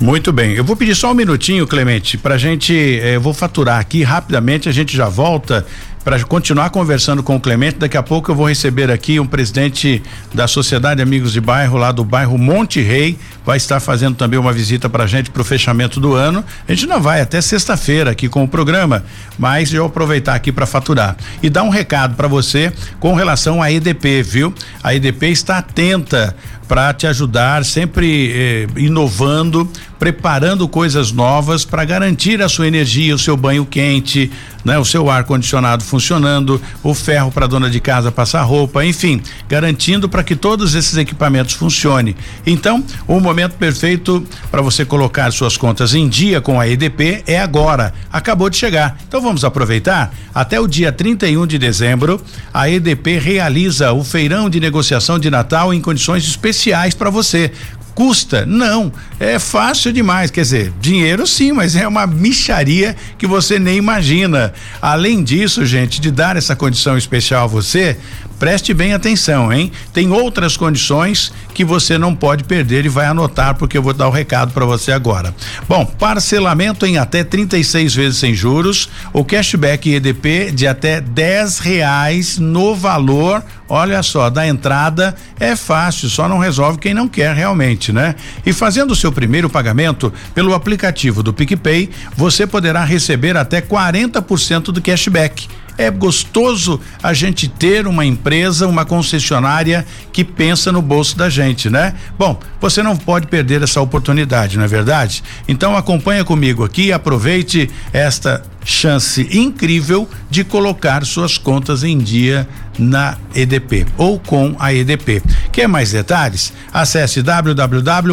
[0.00, 3.32] Muito bem, eu vou pedir só um minutinho, Clemente, para a gente, eh, eu vou
[3.32, 5.64] faturar aqui rapidamente, a gente já volta
[6.08, 7.80] para continuar conversando com o Clemente.
[7.80, 11.92] Daqui a pouco eu vou receber aqui um presidente da Sociedade Amigos de Bairro, lá
[11.92, 15.44] do bairro Monte Rei, vai estar fazendo também uma visita para a gente para o
[15.44, 16.42] fechamento do ano.
[16.66, 19.04] A gente não vai até sexta-feira aqui com o programa,
[19.38, 23.70] mas eu aproveitar aqui para faturar e dar um recado para você com relação à
[23.70, 24.54] EDP, viu?
[24.82, 26.34] A EDP está atenta
[26.66, 33.18] para te ajudar, sempre eh, inovando preparando coisas novas para garantir a sua energia, o
[33.18, 34.30] seu banho quente,
[34.64, 34.78] né?
[34.78, 40.08] O seu ar condicionado funcionando, o ferro para dona de casa passar roupa, enfim, garantindo
[40.08, 42.14] para que todos esses equipamentos funcionem.
[42.46, 47.40] Então, o momento perfeito para você colocar suas contas em dia com a EDP é
[47.40, 47.92] agora.
[48.12, 48.98] Acabou de chegar.
[49.06, 50.14] Então vamos aproveitar.
[50.34, 52.20] Até o dia 31 de dezembro,
[52.52, 57.50] a EDP realiza o feirão de negociação de Natal em condições especiais para você
[57.98, 58.46] custa?
[58.46, 60.30] Não, é fácil demais.
[60.30, 64.54] Quer dizer, dinheiro sim, mas é uma micharia que você nem imagina.
[64.80, 67.98] Além disso, gente, de dar essa condição especial a você,
[68.38, 69.72] Preste bem atenção, hein?
[69.92, 74.06] Tem outras condições que você não pode perder e vai anotar porque eu vou dar
[74.06, 75.34] o recado para você agora.
[75.68, 82.38] Bom, parcelamento em até 36 vezes sem juros, o cashback EDP de até 10 reais
[82.38, 83.42] no valor.
[83.68, 88.14] Olha só, da entrada é fácil, só não resolve quem não quer realmente, né?
[88.46, 94.66] E fazendo o seu primeiro pagamento pelo aplicativo do PicPay, você poderá receber até 40%
[94.72, 95.48] do cashback.
[95.78, 101.70] É gostoso a gente ter uma empresa, uma concessionária que pensa no bolso da gente,
[101.70, 101.94] né?
[102.18, 105.22] Bom, você não pode perder essa oportunidade, não é verdade?
[105.46, 112.46] Então acompanha comigo aqui e aproveite esta chance incrível de colocar suas contas em dia
[112.78, 115.22] na EDP ou com a EDP.
[115.50, 116.52] Quer mais detalhes?
[116.72, 118.12] Acesse www.edp.com.br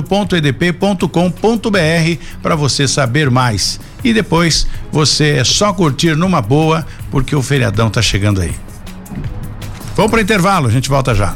[2.41, 3.80] para você saber mais.
[4.05, 8.53] E depois você é só curtir numa boa, porque o feriadão tá chegando aí.
[9.95, 11.33] Vamos para intervalo, a gente volta já.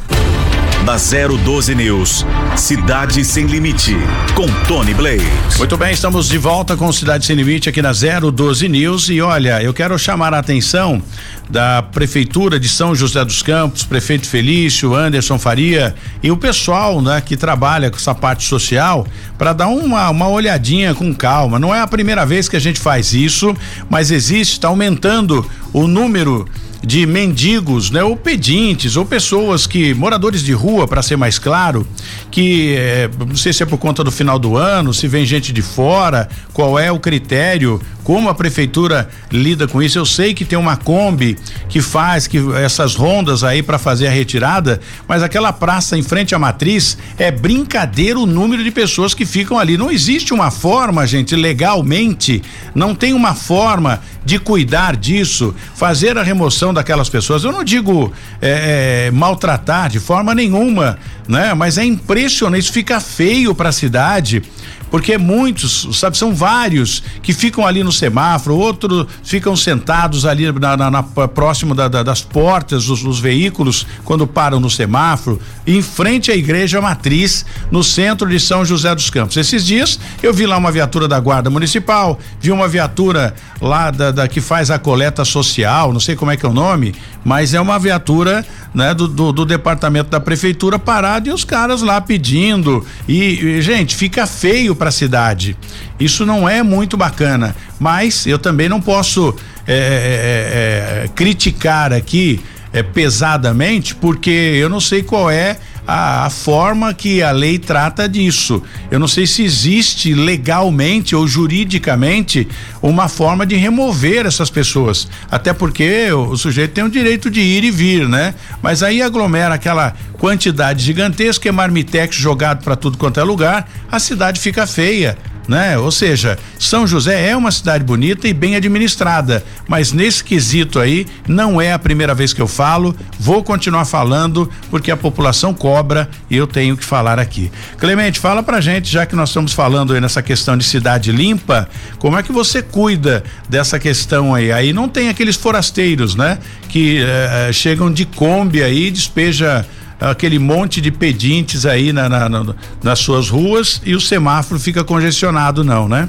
[0.85, 3.95] Na 012 News, Cidade Sem Limite,
[4.33, 5.25] com Tony Blaze.
[5.57, 9.09] Muito bem, estamos de volta com Cidade Sem Limite aqui na 012 News.
[9.09, 11.01] E olha, eu quero chamar a atenção
[11.49, 17.21] da Prefeitura de São José dos Campos, prefeito Felício, Anderson Faria e o pessoal né,
[17.21, 19.05] que trabalha com essa parte social
[19.37, 21.59] para dar uma, uma olhadinha com calma.
[21.59, 23.55] Não é a primeira vez que a gente faz isso,
[23.89, 26.47] mas existe, está aumentando o número
[26.83, 31.85] de mendigos, né, ou pedintes, ou pessoas que moradores de rua, para ser mais claro,
[32.31, 35.51] que é, não sei se é por conta do final do ano, se vem gente
[35.51, 39.99] de fora, qual é o critério, como a prefeitura lida com isso.
[39.99, 44.09] Eu sei que tem uma Kombi que faz que essas rondas aí para fazer a
[44.09, 49.27] retirada, mas aquela praça em frente à matriz é brincadeira o número de pessoas que
[49.27, 49.77] ficam ali.
[49.77, 52.41] Não existe uma forma, gente, legalmente,
[52.73, 57.43] não tem uma forma de cuidar disso, fazer a remoção daquelas pessoas.
[57.43, 61.53] Eu não digo é, é, maltratar de forma nenhuma, né?
[61.53, 64.41] Mas é impressionante, isso fica feio para a cidade
[64.89, 70.77] porque muitos, sabe, são vários que ficam ali no semáforo, outros ficam sentados ali na,
[70.77, 75.81] na, na próximo da, da, das portas dos, dos, veículos quando param no semáforo, em
[75.81, 79.37] frente à igreja matriz, no centro de São José dos Campos.
[79.37, 84.11] Esses dias eu vi lá uma viatura da Guarda Municipal, vi uma viatura lá da,
[84.11, 87.53] da que faz a coleta social, não sei como é que é o nome, mas
[87.53, 91.99] é uma viatura né, do, do, do, departamento da prefeitura parado e os caras lá
[91.99, 92.85] pedindo.
[93.07, 95.55] E, e gente, fica feio para a cidade.
[95.99, 97.55] Isso não é muito bacana.
[97.79, 99.35] Mas eu também não posso
[99.67, 102.41] é, é, é, criticar aqui
[102.73, 105.57] é, pesadamente, porque eu não sei qual é
[105.89, 108.61] a, a, forma que a lei trata disso.
[108.91, 112.47] Eu não sei se existe legalmente ou juridicamente
[112.79, 115.07] uma forma de remover essas pessoas.
[115.31, 118.35] Até porque o, o sujeito tem o direito de ir e vir, né?
[118.61, 123.99] Mas aí aglomera aquela quantidade gigantesca, é marmitex jogado para tudo quanto é lugar, a
[123.99, 125.77] cidade fica feia né?
[125.77, 131.07] Ou seja, São José é uma cidade bonita e bem administrada, mas nesse quesito aí
[131.27, 136.09] não é a primeira vez que eu falo, vou continuar falando porque a população cobra
[136.29, 137.51] e eu tenho que falar aqui.
[137.77, 141.67] Clemente, fala pra gente, já que nós estamos falando aí nessa questão de cidade limpa,
[141.97, 144.51] como é que você cuida dessa questão aí?
[144.51, 146.37] Aí não tem aqueles forasteiros, né?
[146.67, 149.65] Que eh, chegam de Kombi aí, despeja
[149.99, 154.83] aquele monte de pedintes aí na, na, na, nas suas ruas e o semáforo fica
[154.83, 156.07] congestionado, não, né?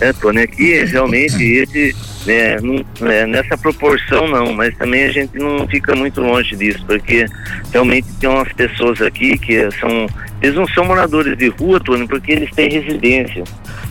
[0.00, 1.94] É, Tony, aqui realmente esse,
[2.26, 2.56] né,
[3.02, 7.24] é, nessa proporção não, mas também a gente não fica muito longe disso, porque
[7.72, 10.08] realmente tem umas pessoas aqui que são,
[10.42, 13.44] eles não são moradores de rua, Tony, porque eles têm residência.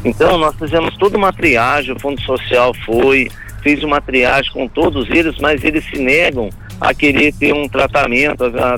[0.04, 3.30] Então nós fizemos toda uma triagem, o Fundo Social foi,
[3.64, 6.50] fez uma triagem com todos eles, mas eles se negam
[6.82, 8.76] a querer ter um tratamento, a,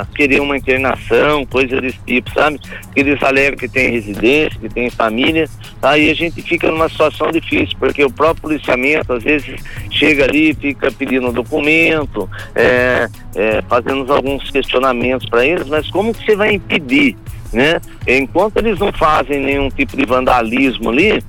[0.00, 2.60] a, querer uma internação, coisa desse tipo, sabe?
[2.94, 5.48] Eles alegam que tem residência, que tem família,
[5.82, 9.60] aí a gente fica numa situação difícil, porque o próprio policiamento às vezes
[9.90, 16.24] chega ali, fica pedindo documento, é, é, fazendo alguns questionamentos para eles, mas como que
[16.24, 17.16] você vai impedir
[17.52, 17.80] né?
[18.06, 21.20] Enquanto eles não fazem nenhum tipo de vandalismo ali,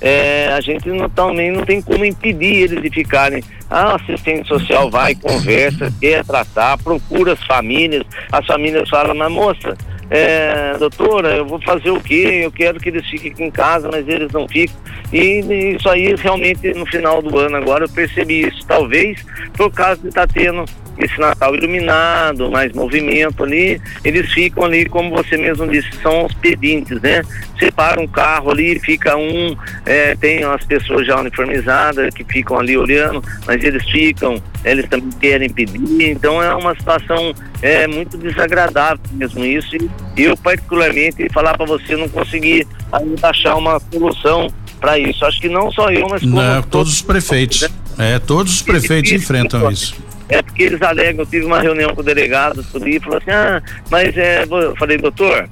[0.00, 3.42] é, a gente não, também não tem como impedir eles de ficarem.
[3.70, 9.76] A assistente social vai, conversa, quer tratar, procura as famílias, as famílias falam, mas moça,
[10.10, 12.40] é, doutora, eu vou fazer o quê?
[12.44, 14.76] Eu quero que eles fiquem em casa, mas eles não ficam.
[15.12, 18.66] E isso aí realmente no final do ano agora eu percebi isso.
[18.66, 19.22] Talvez
[19.54, 20.64] por causa de estar tá tendo
[20.98, 26.34] esse Natal iluminado, mais movimento ali, eles ficam ali, como você mesmo disse, são os
[26.34, 27.22] pedintes, né?
[27.58, 29.56] Separa um carro ali, fica um,
[29.86, 35.10] é, tem as pessoas já uniformizadas que ficam ali olhando, mas eles ficam, eles também
[35.20, 37.32] querem pedir, então é uma situação
[37.62, 39.76] é, muito desagradável mesmo isso.
[40.16, 44.48] E eu, particularmente, falar para você, não consegui ainda achar uma solução
[44.80, 45.24] para isso.
[45.24, 47.62] Acho que não só eu, mas não, todos, todos os prefeitos.
[47.62, 48.14] Né?
[48.14, 50.07] É, todos os prefeitos enfrentam isso.
[50.28, 53.30] É porque eles alegam, eu tive uma reunião com o delegado sobre e falou assim,
[53.30, 54.44] ah, mas é.
[54.44, 55.48] Eu falei, doutor,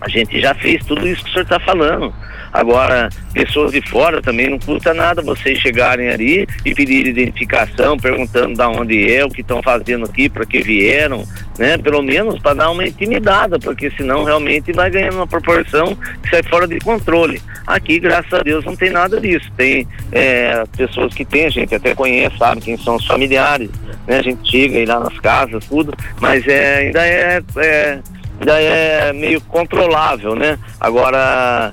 [0.00, 2.12] a gente já fez tudo isso que o senhor está falando.
[2.54, 8.54] Agora, pessoas de fora também não custa nada vocês chegarem ali e pedir identificação, perguntando
[8.54, 11.26] da onde é, o que estão fazendo aqui, para que vieram,
[11.58, 11.76] né?
[11.76, 16.44] Pelo menos para dar uma intimidada, porque senão realmente vai ganhando uma proporção que sai
[16.44, 17.42] fora de controle.
[17.66, 19.50] Aqui, graças a Deus, não tem nada disso.
[19.56, 23.68] Tem é, pessoas que tem, a gente até conhece, sabe quem são os familiares,
[24.06, 24.18] né?
[24.18, 27.98] A gente chega aí lá nas casas, tudo, mas é, ainda é, é
[28.38, 30.56] ainda é meio controlável, né?
[30.78, 31.72] Agora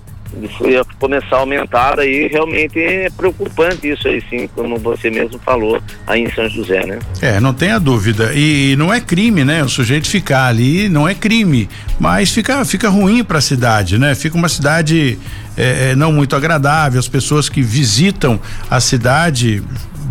[0.65, 5.81] ia começar a aumentar aí realmente é preocupante isso aí sim, como você mesmo falou
[6.07, 6.99] aí em São José, né?
[7.21, 8.31] É, não tenha dúvida.
[8.33, 9.63] E, e não é crime, né?
[9.63, 14.15] O sujeito ficar ali não é crime, mas fica fica ruim para a cidade, né?
[14.15, 15.17] Fica uma cidade
[15.57, 18.39] é, é, não muito agradável, as pessoas que visitam
[18.69, 19.61] a cidade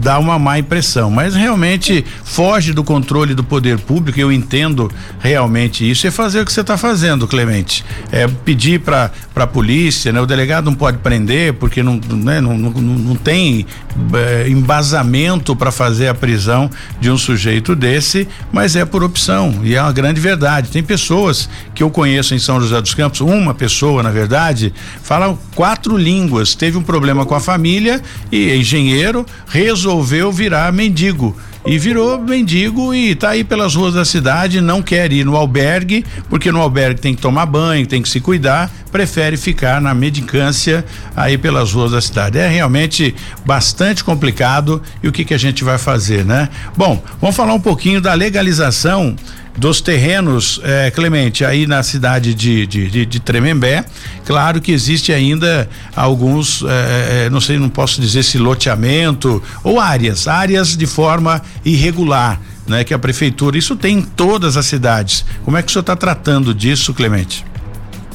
[0.01, 4.19] dá uma má impressão, mas realmente foge do controle do poder público.
[4.19, 6.07] Eu entendo realmente isso.
[6.07, 7.85] É fazer o que você está fazendo, Clemente.
[8.11, 10.21] É pedir para para a polícia, né?
[10.21, 12.43] O delegado não pode prender porque não, né?
[12.43, 13.65] não, não, não tem
[14.13, 16.69] é, embasamento para fazer a prisão
[17.01, 20.69] de um sujeito desse, mas é por opção e é uma grande verdade.
[20.69, 25.39] Tem pessoas que eu conheço em São José dos Campos, uma pessoa, na verdade, fala
[25.55, 31.35] quatro línguas, teve um problema com a família e engenheiro resolveu virar mendigo
[31.67, 36.05] e virou mendigo e está aí pelas ruas da cidade, não quer ir no albergue,
[36.29, 40.85] porque no albergue tem que tomar banho, tem que se cuidar, prefere ficar na medicância
[41.15, 42.39] aí pelas ruas da cidade.
[42.39, 46.49] É realmente bastante complicado e o que que a gente vai fazer, né?
[46.77, 49.15] Bom, vamos falar um pouquinho da legalização
[49.61, 53.85] dos terrenos, eh, Clemente, aí na cidade de, de, de, de, Tremembé.
[54.25, 60.27] Claro que existe ainda alguns, eh, não sei, não posso dizer se loteamento ou áreas,
[60.27, 62.85] áreas de forma irregular, né?
[62.85, 65.27] Que a prefeitura, isso tem em todas as cidades.
[65.45, 67.45] Como é que o senhor está tratando disso, Clemente?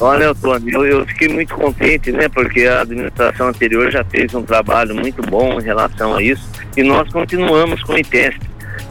[0.00, 2.28] Olha, Antônio, eu, eu, fiquei muito contente, né?
[2.28, 6.42] Porque a administração anterior já fez um trabalho muito bom em relação a isso
[6.76, 8.40] e nós continuamos com o ITESP,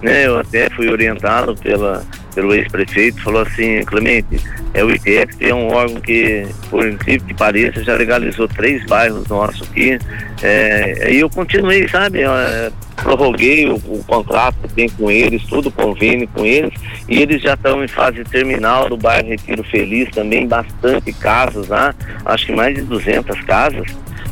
[0.02, 0.26] né?
[0.26, 2.02] Eu até fui orientado pela
[2.36, 4.40] pelo ex-prefeito, falou assim, Clemente,
[4.74, 9.26] é o ITF é um órgão que, por incrível que pareça, já legalizou três bairros
[9.28, 9.98] nossos aqui.
[10.44, 12.22] É, e eu continuei, sabe?
[12.22, 16.74] É, prorroguei o, o, contrato que tem com eles, tudo convênio com eles,
[17.08, 21.96] e eles já estão em fase terminal do bairro Retiro Feliz, também bastante casas lá,
[22.26, 23.88] acho que mais de 200 casas.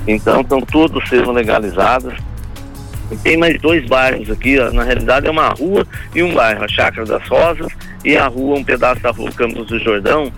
[0.05, 2.13] Então estão todos sendo legalizados
[3.17, 4.71] tem mais dois bairros aqui, ó.
[4.71, 7.71] na realidade é uma rua e um bairro, a Chácara das Rosas
[8.03, 10.31] e a rua, um pedaço da rua Campos do Jordão,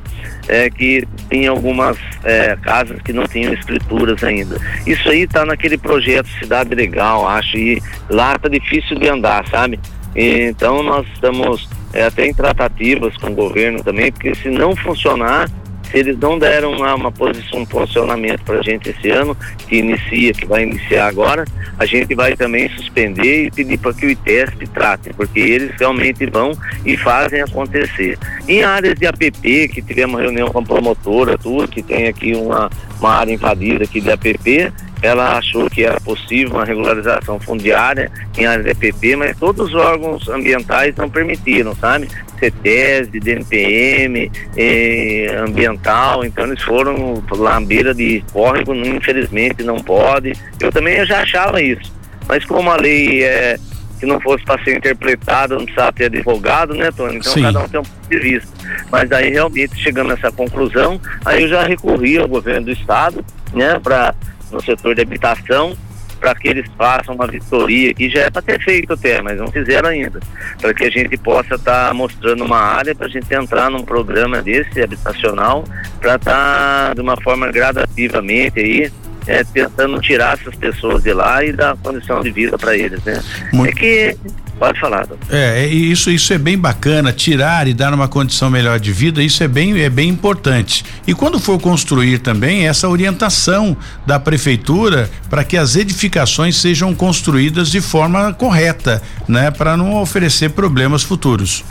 [0.48, 4.58] é, que tem algumas é, casas que não tinham escrituras ainda.
[4.86, 9.80] Isso aí está naquele projeto Cidade Legal, acho, e lá tá difícil de andar, sabe?
[10.18, 15.50] então nós estamos é, até em tratativas com o governo também, porque se não funcionar,
[15.94, 19.36] eles não deram uma, uma posição, um posicionamento para a gente esse ano,
[19.68, 21.46] que inicia, que vai iniciar agora,
[21.78, 26.26] a gente vai também suspender e pedir para que o ITESP trate, porque eles realmente
[26.26, 26.52] vão
[26.86, 28.18] e fazem acontecer.
[28.48, 32.70] Em áreas de APP, que tivemos reunião com a promotora, tudo, que tem aqui uma,
[33.00, 38.46] uma área invadida aqui de APP, ela achou que era possível uma regularização fundiária em
[38.46, 42.08] área de EPP, mas todos os órgãos ambientais não permitiram, sabe?
[42.40, 50.34] CETES, DNPM, eh, ambiental, então eles foram lá à beira de córrego, infelizmente não pode.
[50.60, 51.94] Eu também já achava isso,
[52.28, 53.58] mas como a lei é
[54.00, 57.18] que não fosse para ser interpretada, não precisava ter advogado, né, Tony?
[57.18, 57.42] Então Sim.
[57.42, 58.52] cada um tem um ponto de vista.
[58.92, 63.24] Mas aí realmente chegando a essa conclusão, aí eu já recorri ao governo do estado,
[63.54, 64.14] né, para
[64.52, 65.76] no setor de habitação
[66.20, 69.48] para que eles façam uma vistoria que já é para ter feito até, mas não
[69.48, 70.20] fizeram ainda,
[70.60, 73.84] para que a gente possa estar tá mostrando uma área para a gente entrar num
[73.84, 75.64] programa desse habitacional
[76.00, 78.92] para estar tá, de uma forma gradativamente aí
[79.28, 83.22] é, tentando tirar essas pessoas de lá e dar condição de vida para eles, né?
[83.52, 83.72] Muito...
[83.72, 84.18] É que
[84.58, 85.06] Pode falar.
[85.06, 85.28] Doutor.
[85.30, 89.44] É, isso, isso é bem bacana, tirar e dar uma condição melhor de vida, isso
[89.44, 90.86] é bem, é bem importante.
[91.06, 93.76] E quando for construir também essa orientação
[94.06, 100.52] da prefeitura para que as edificações sejam construídas de forma correta, né, para não oferecer
[100.52, 101.64] problemas futuros.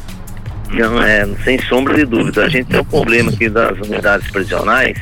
[0.70, 2.44] Não, é, sem sombra de dúvida.
[2.44, 4.98] A gente tem um problema aqui das unidades prisionais,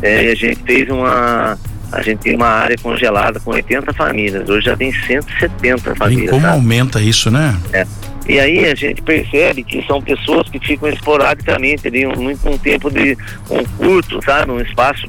[0.00, 1.58] é, a gente fez uma
[1.90, 4.48] a gente tem uma área congelada com 80 famílias.
[4.48, 6.26] Hoje já tem 170 famílias.
[6.26, 6.54] E como sabe?
[6.54, 7.58] aumenta isso, né?
[7.72, 7.86] É.
[8.28, 12.90] E aí a gente percebe que são pessoas que ficam esporadicamente ali um, um tempo
[12.90, 13.16] de
[13.50, 14.52] um curto, sabe?
[14.52, 15.08] Um espaço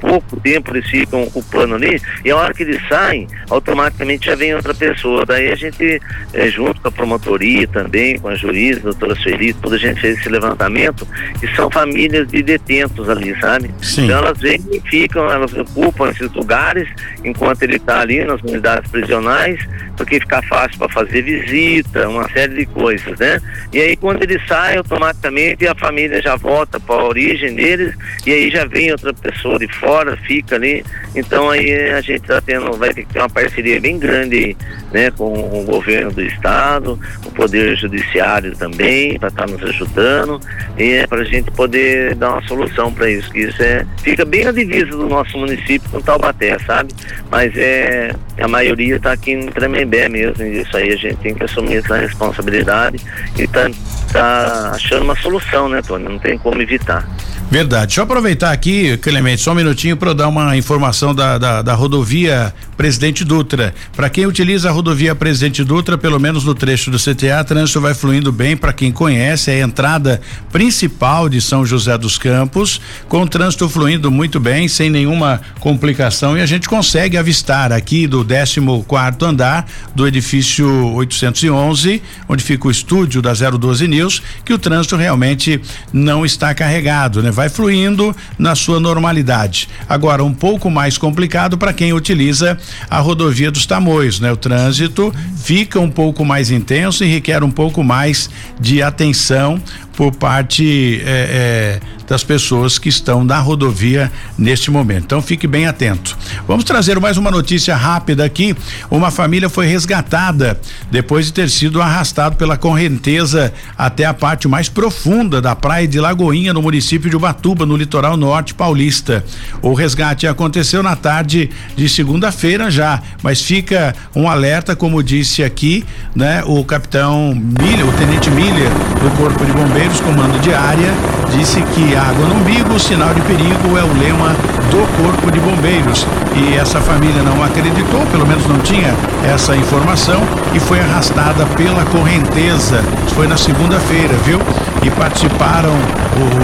[0.00, 4.54] pouco tempo eles ficam ocupando ali, e a hora que eles saem, automaticamente já vem
[4.54, 5.24] outra pessoa.
[5.26, 6.00] Daí a gente,
[6.32, 10.00] é, junto com a promotoria também, com a juíza, a doutora Sueli, toda a gente
[10.00, 11.06] fez esse levantamento,
[11.42, 13.70] e são famílias de detentos ali, sabe?
[13.82, 14.04] Sim.
[14.04, 16.88] Então elas vêm e ficam, elas ocupam esses lugares
[17.24, 19.60] enquanto ele está ali nas unidades prisionais,
[19.96, 23.40] porque fica fácil para fazer visita, uma série de coisas, né?
[23.72, 27.94] E aí quando ele sai, automaticamente a família já volta para a origem deles,
[28.26, 30.84] e aí já vem outra pessoa de fora fora, fica ali.
[31.14, 34.54] Então aí a gente está tendo, vai ter que ter uma parceria bem grande
[34.92, 40.40] né, com o governo do estado, o poder judiciário também, para estar tá nos ajudando,
[40.76, 44.26] e é para a gente poder dar uma solução para isso, que isso é, fica
[44.26, 46.92] bem a divisa do nosso município com Taubaté, sabe?
[47.30, 51.34] Mas é a maioria está aqui em Tremembé mesmo, e isso aí a gente tem
[51.34, 52.98] que assumir essa responsabilidade
[53.36, 53.68] e tá,
[54.12, 56.04] tá achando uma solução, né, Tony?
[56.04, 57.08] Não tem como evitar.
[57.50, 57.86] Verdade.
[57.86, 61.74] Deixa eu aproveitar aqui, Clemente, só um minutinho para dar uma informação da, da, da
[61.74, 63.74] rodovia Presidente Dutra.
[63.96, 67.94] Para quem utiliza a rodovia Presidente Dutra, pelo menos no trecho do CTA, trânsito vai
[67.94, 68.54] fluindo bem.
[68.54, 70.20] Para quem conhece, é a entrada
[70.52, 76.36] principal de São José dos Campos, com o trânsito fluindo muito bem, sem nenhuma complicação.
[76.36, 82.68] E a gente consegue avistar aqui do 14 quarto andar do edifício 811, onde fica
[82.68, 85.58] o estúdio da 012 News, que o trânsito realmente
[85.90, 87.32] não está carregado, né?
[87.38, 89.68] Vai fluindo na sua normalidade.
[89.88, 92.58] Agora, um pouco mais complicado para quem utiliza
[92.90, 94.32] a rodovia dos Tamoios, né?
[94.32, 98.28] O trânsito fica um pouco mais intenso e requer um pouco mais
[98.58, 99.62] de atenção
[99.98, 105.02] por parte é, é, das pessoas que estão na rodovia neste momento.
[105.06, 106.16] Então fique bem atento.
[106.46, 108.56] Vamos trazer mais uma notícia rápida aqui.
[108.88, 110.56] Uma família foi resgatada
[110.88, 115.98] depois de ter sido arrastado pela correnteza até a parte mais profunda da praia de
[115.98, 119.24] Lagoinha, no município de Ubatuba, no litoral norte paulista.
[119.60, 125.84] O resgate aconteceu na tarde de segunda-feira já, mas fica um alerta, como disse aqui,
[126.14, 126.44] né?
[126.46, 128.70] O capitão Miller, o tenente Miller
[129.02, 130.92] do Corpo de Bombeiros Bombeiros, comando de área,
[131.30, 134.36] disse que água no umbigo, sinal de perigo, é o lema
[134.70, 136.06] do Corpo de Bombeiros.
[136.34, 140.20] E essa família não acreditou, pelo menos não tinha essa informação,
[140.54, 142.84] e foi arrastada pela correnteza.
[143.14, 144.38] Foi na segunda-feira, viu?
[144.82, 145.72] E participaram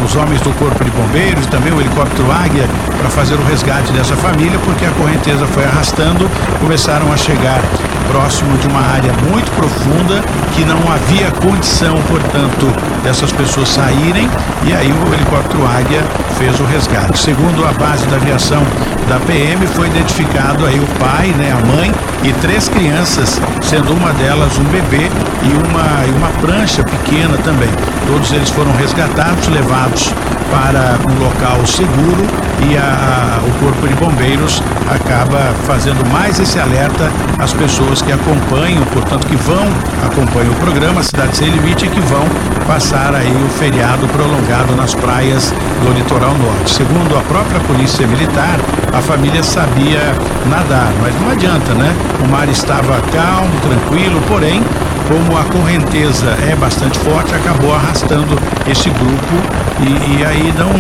[0.05, 2.69] os homens do Corpo de Bombeiros, também o helicóptero Águia,
[2.99, 6.29] para fazer o resgate dessa família, porque a correnteza foi arrastando,
[6.61, 7.61] começaram a chegar
[8.09, 10.23] próximo de uma área muito profunda
[10.55, 12.67] que não havia condição, portanto,
[13.03, 14.29] dessas pessoas saírem
[14.67, 16.03] e aí o helicóptero Águia
[16.39, 17.19] fez o resgate.
[17.19, 18.63] Segundo a base da aviação
[19.09, 24.13] da PM, foi identificado aí o pai, né, a mãe e três crianças, sendo uma
[24.13, 25.11] delas um bebê
[25.43, 27.69] e uma, e uma prancha pequena também.
[28.07, 30.13] Todos eles foram resgatados, levados
[30.51, 32.25] para um local seguro
[32.71, 38.85] e a, o Corpo de Bombeiros acaba fazendo mais esse alerta às pessoas que acompanham,
[38.87, 39.67] portanto, que vão,
[40.05, 42.25] acompanham o programa Cidade Sem Limite e que vão
[42.67, 45.53] passar aí o feriado prolongado nas praias
[45.83, 46.73] do litoral norte.
[46.73, 48.59] Segundo a própria Polícia Militar,
[48.93, 50.15] a família sabia
[50.47, 51.95] nadar, mas não adianta, né?
[52.25, 54.63] O mar estava calmo, tranquilo, porém
[55.09, 59.35] como a correnteza é bastante forte, acabou arrastando esse grupo
[59.81, 60.73] e, e, aí não,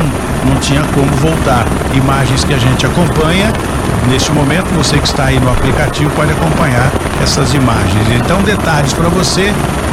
[0.50, 1.66] não tinha como voltar.
[1.94, 3.52] Imagens que a gente acompanha.
[4.08, 6.90] Neste momento, você que está aí no aplicativo pode acompanhar
[7.22, 8.06] essas imagens.
[8.10, 9.52] Então, detalhes para você: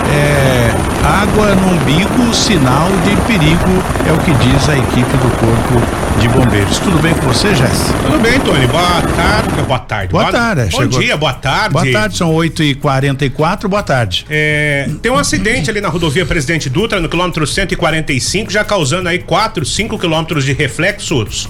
[0.10, 0.72] é,
[1.04, 6.28] água no umbigo, sinal de perigo, é o que diz a equipe do Corpo de
[6.30, 6.80] Bombeiros.
[6.80, 7.93] Tudo bem com você, Jéssica?
[8.06, 8.68] Tudo bem, Tony.
[8.68, 9.62] Boa tarde.
[9.68, 10.12] Boa tarde.
[10.12, 10.72] Boa, boa tarde.
[10.72, 10.99] Bom chegou.
[10.99, 11.74] dia, boa tarde.
[11.74, 14.26] Boa tarde, são 8h44, boa tarde.
[14.30, 19.20] É, tem um acidente ali na rodovia Presidente Dutra, no quilômetro 145, já causando aí
[19.20, 21.49] 4, 5 quilômetros de reflexos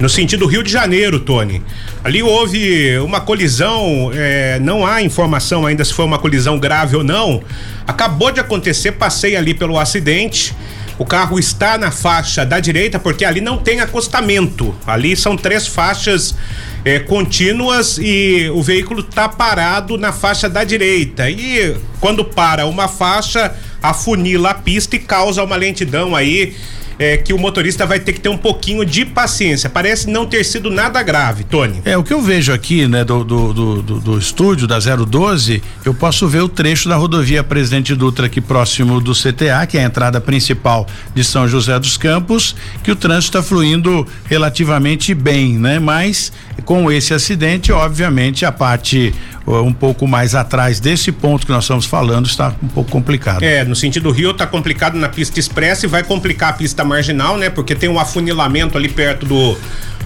[0.00, 1.62] no sentido Rio de Janeiro, Tony.
[2.02, 7.04] Ali houve uma colisão, é, não há informação ainda se foi uma colisão grave ou
[7.04, 7.42] não.
[7.86, 10.54] Acabou de acontecer, passei ali pelo acidente.
[10.98, 14.74] O carro está na faixa da direita porque ali não tem acostamento.
[14.86, 16.34] Ali são três faixas
[16.82, 21.28] é, contínuas e o veículo está parado na faixa da direita.
[21.28, 26.54] E quando para uma faixa, afunila a pista e causa uma lentidão aí
[27.00, 29.70] é, que o motorista vai ter que ter um pouquinho de paciência.
[29.70, 31.80] Parece não ter sido nada grave, Tony.
[31.86, 35.94] É, o que eu vejo aqui, né, do, do, do, do, estúdio da 012, eu
[35.94, 39.84] posso ver o trecho da rodovia Presidente Dutra aqui próximo do CTA, que é a
[39.84, 45.78] entrada principal de São José dos Campos, que o trânsito está fluindo relativamente bem, né?
[45.78, 46.30] Mas
[46.64, 49.14] com esse acidente, obviamente, a parte
[49.46, 53.42] um pouco mais atrás desse ponto que nós estamos falando está um pouco complicado.
[53.42, 57.36] É, no sentido Rio está complicado na pista expressa e vai complicar a pista marginal,
[57.36, 57.50] né?
[57.50, 59.58] Porque tem um afunilamento ali perto do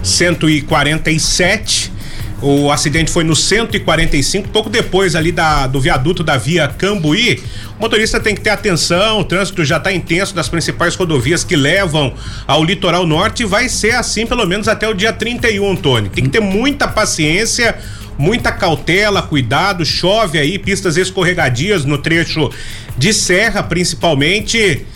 [0.03, 1.94] 147
[2.43, 7.43] o acidente foi no 145, pouco depois ali da, do viaduto da via Cambuí.
[7.79, 11.57] O motorista tem que ter atenção, o trânsito já está intenso das principais rodovias que
[11.57, 12.13] levam
[12.47, 16.09] ao litoral norte e vai ser assim pelo menos até o dia 31, Tony.
[16.09, 17.77] Tem que ter muita paciência
[18.17, 22.51] muita cautela, cuidado, chove aí, pistas escorregadias no trecho
[22.97, 24.87] de serra, principalmente.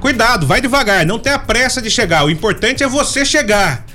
[0.00, 2.24] Cuidado, vai devagar, não tenha pressa de chegar.
[2.24, 3.85] O importante é você chegar.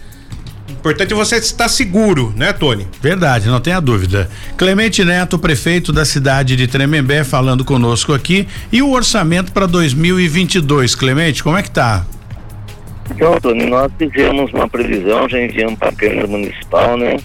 [0.81, 2.87] O importante é você estar seguro, né, Tony?
[2.99, 4.27] Verdade, não tenha dúvida.
[4.57, 8.47] Clemente Neto, prefeito da cidade de Tremembé, falando conosco aqui.
[8.71, 12.03] E o orçamento para 2022, Clemente, como é que tá?
[13.11, 17.17] Então, Tony, nós fizemos uma previsão, já enviamos para a Câmara Municipal, né?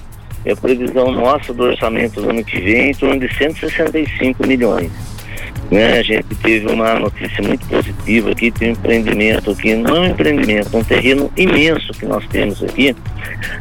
[0.45, 4.47] E a previsão nossa do orçamento do ano que vem é em torno de 165
[4.47, 4.93] milhões.
[5.71, 5.99] Né?
[5.99, 10.07] A gente teve uma notícia muito positiva aqui, tem um empreendimento aqui, não é um
[10.07, 12.95] empreendimento, um terreno imenso que nós temos aqui,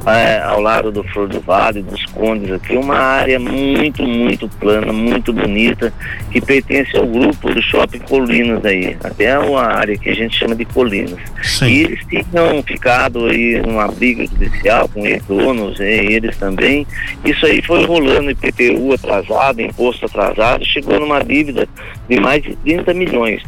[0.06, 4.94] é, ao lado do Flor do Vale, dos Condes aqui, uma área muito, muito plana,
[4.94, 5.92] muito bonita,
[6.32, 10.56] que pertence ao grupo do Shopping Colinas aí, até uma área que a gente chama
[10.56, 11.20] de Colinas.
[11.42, 11.66] Sim.
[11.66, 16.86] E eles tinham ficado aí numa briga judicial com os donos, eles também.
[17.24, 21.68] Isso aí foi rolando IPTU atrasado, imposto atrasado, chegou numa dívida
[22.08, 23.44] de mais de 30 milhões,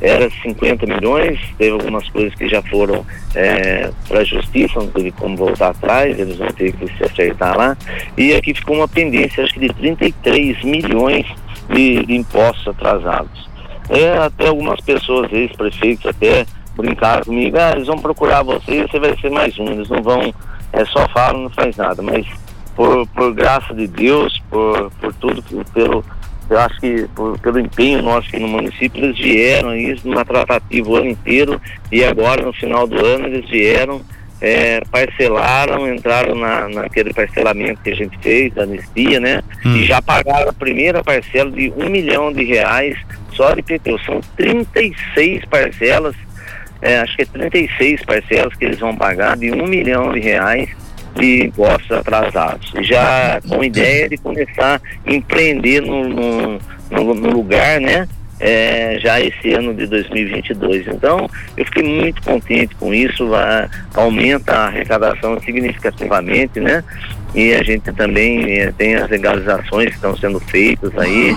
[0.00, 3.04] era 50 milhões, teve algumas coisas que já foram
[3.34, 7.56] é, para a justiça, não teve como voltar atrás, eles vão ter que se acertar
[7.56, 7.76] lá.
[8.16, 11.26] E aqui ficou uma pendência, acho que de 33 milhões
[11.70, 13.48] de, de impostos atrasados.
[13.88, 19.16] É, até algumas pessoas, ex-prefeitos, até brincaram comigo, ah, eles vão procurar você, você vai
[19.18, 20.32] ser mais um, eles não vão,
[20.72, 22.24] é só falam, não faz nada, mas
[22.76, 25.42] por, por graça de Deus, por, por tudo,
[25.74, 26.04] pelo
[26.50, 30.88] eu acho que por, pelo empenho nosso aqui no município, eles vieram isso numa tratativa
[30.88, 31.60] o ano inteiro
[31.92, 34.00] e agora no final do ano eles vieram,
[34.40, 39.42] é, parcelaram, entraram na, naquele parcelamento que a gente fez, da anistia, né?
[39.64, 39.76] Hum.
[39.76, 42.96] E já pagaram a primeira parcela de um milhão de reais
[43.32, 43.98] só de PTU.
[44.04, 46.14] São 36 parcelas,
[46.80, 50.70] é, acho que é 36 parcelas que eles vão pagar de um milhão de reais
[51.14, 52.72] de impostos atrasados.
[52.80, 58.08] Já com ideia de começar a empreender no, no, no, lugar, né?
[58.40, 60.86] É, já esse ano de 2022.
[60.86, 66.84] Então, eu fiquei muito contente com isso, vai, aumenta a arrecadação significativamente, né?
[67.34, 71.36] E a gente também é, tem as legalizações que estão sendo feitas aí,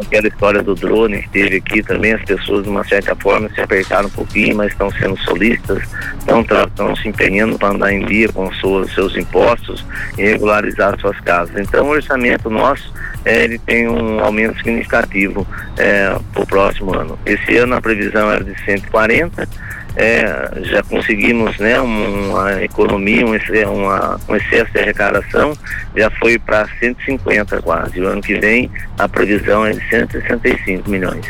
[0.00, 3.60] aquela história do drone que teve aqui também, as pessoas de uma certa forma se
[3.60, 5.82] apertaram um pouquinho, mas estão sendo solistas,
[6.18, 9.84] estão se empenhando para andar em dia com seus, seus impostos
[10.16, 11.56] e regularizar suas casas.
[11.56, 12.92] Então o orçamento nosso
[13.24, 15.46] é, ele tem um aumento significativo
[15.78, 17.18] é, para o próximo ano.
[17.24, 19.48] Esse ano a previsão era de 140
[19.96, 23.36] é, já conseguimos né, uma economia, um,
[23.72, 25.52] uma, um excesso de arrecadação,
[25.96, 28.00] já foi para 150 quase.
[28.00, 31.26] O ano que vem a previsão é de 165 milhões.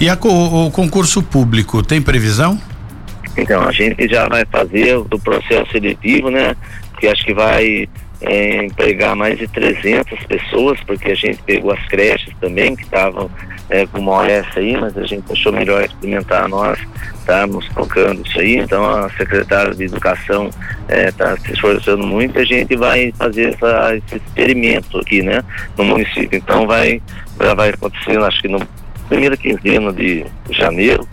[0.00, 2.60] E a, o, o concurso público tem previsão?
[3.36, 6.54] Então, a gente já vai fazer o processo seletivo, né?
[6.98, 7.88] Que acho que vai
[8.22, 13.30] é, empregar mais de 300 pessoas, porque a gente pegou as creches também, que estavam
[13.68, 16.78] é, com uma aí, mas a gente achou melhor experimentar nós
[17.18, 18.56] estarmos tocando isso aí.
[18.56, 20.50] Então a secretária de Educação
[20.88, 25.42] está é, se esforçando muito a gente vai fazer essa, esse experimento aqui, né,
[25.76, 26.38] no município.
[26.38, 27.00] Então vai,
[27.36, 28.60] vai acontecer, acho que no
[29.08, 31.06] primeira quinzena de janeiro,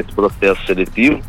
[0.00, 1.20] esse processo seletivo,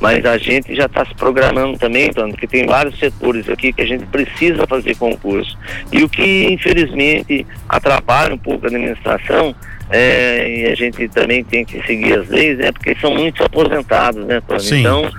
[0.00, 3.82] mas a gente já está se programando também, então, porque tem vários setores aqui que
[3.82, 5.56] a gente precisa fazer concurso.
[5.92, 9.54] E o que infelizmente atrapalha um pouco a administração
[9.90, 14.24] é, e a gente também tem que seguir as leis, é porque são muitos aposentados,
[14.24, 14.80] né, Tony?
[14.80, 15.10] Então,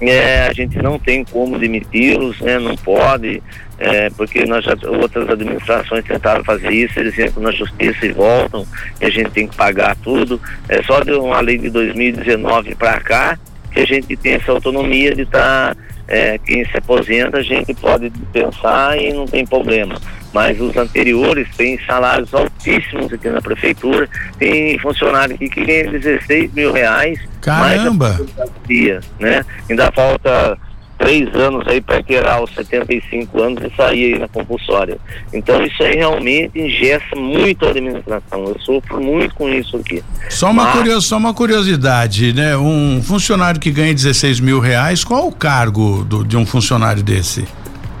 [0.00, 3.42] é, a gente não tem como demiti-los, né, não pode,
[3.78, 8.66] é, porque nós já, outras administrações tentaram fazer isso, eles entram na justiça e voltam,
[9.00, 10.40] e a gente tem que pagar tudo.
[10.68, 13.38] É só de uma lei de 2019 para cá
[13.70, 15.76] que a gente tem essa autonomia de estar, tá,
[16.08, 19.96] é, quem se aposenta, a gente pode pensar e não tem problema.
[20.32, 24.08] Mas os anteriores têm salários altíssimos aqui na prefeitura,
[24.38, 27.18] tem funcionário aqui que ganha 16 mil reais.
[27.42, 28.18] Caramba!
[28.66, 29.44] Dia, né?
[29.68, 30.58] Ainda falta
[30.98, 34.98] três anos aí para tirar os 75 anos e sair aí na compulsória.
[35.32, 38.44] Então isso aí realmente ingessa muito a administração.
[38.44, 40.02] Eu sofro muito com isso aqui.
[40.28, 40.76] Só uma, Mas...
[40.76, 42.56] curios, só uma curiosidade, né?
[42.56, 47.46] Um funcionário que ganha 16 mil reais, qual o cargo do, de um funcionário desse?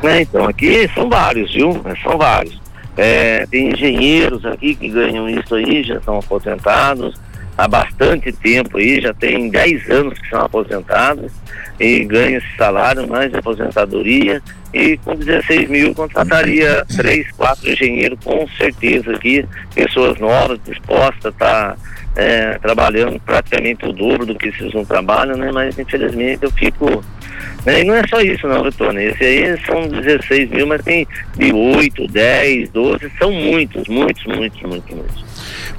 [0.02, 1.80] É, então, aqui são vários, viu?
[1.84, 2.60] É, são vários.
[2.96, 7.14] É, tem engenheiros aqui que ganham isso aí, já estão aposentados
[7.56, 11.32] há bastante tempo aí, já tem 10 anos que são aposentados
[11.80, 14.42] e ganham esse salário mais aposentadoria
[14.72, 19.44] e com 16 mil contrataria três, quatro engenheiros com certeza aqui,
[19.74, 21.76] pessoas novas, dispostas a estar tá,
[22.16, 25.50] é, trabalhando praticamente o dobro do que esses não trabalham, né?
[25.52, 27.04] Mas infelizmente eu fico.
[27.64, 27.80] Né?
[27.80, 28.96] E não é só isso não, Vitor.
[28.98, 34.62] Esse aí são 16 mil, mas tem de 8, 10, 12, são muitos, muitos, muitos,
[34.62, 35.25] muitos, muitos.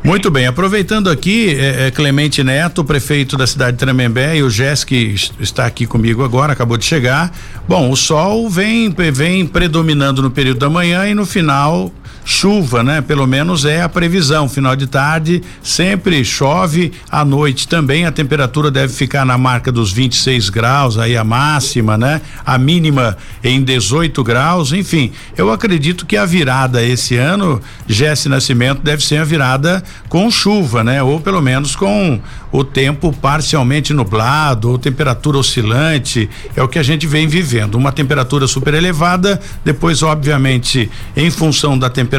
[0.03, 4.49] Muito bem, aproveitando aqui, é, é, Clemente Neto, prefeito da cidade de Tremembé, e o
[4.49, 4.95] Jéssica
[5.39, 7.31] está aqui comigo agora, acabou de chegar.
[7.67, 11.91] Bom, o sol vem, vem predominando no período da manhã e no final
[12.27, 12.99] chuva, né?
[12.99, 14.49] Pelo menos é a previsão.
[14.49, 19.93] Final de tarde sempre chove, à noite também a temperatura deve ficar na marca dos
[19.93, 22.19] 26 graus, aí a máxima, né?
[22.45, 25.13] A mínima em 18 graus, enfim.
[25.37, 30.83] Eu acredito que a virada esse ano, Jesse Nascimento, deve ser a virada com chuva,
[30.83, 31.01] né?
[31.01, 32.19] Ou pelo menos com
[32.51, 37.75] o tempo parcialmente nublado, ou temperatura oscilante, é o que a gente vem vivendo.
[37.75, 42.16] Uma temperatura super elevada, depois, obviamente, em função da temperatura,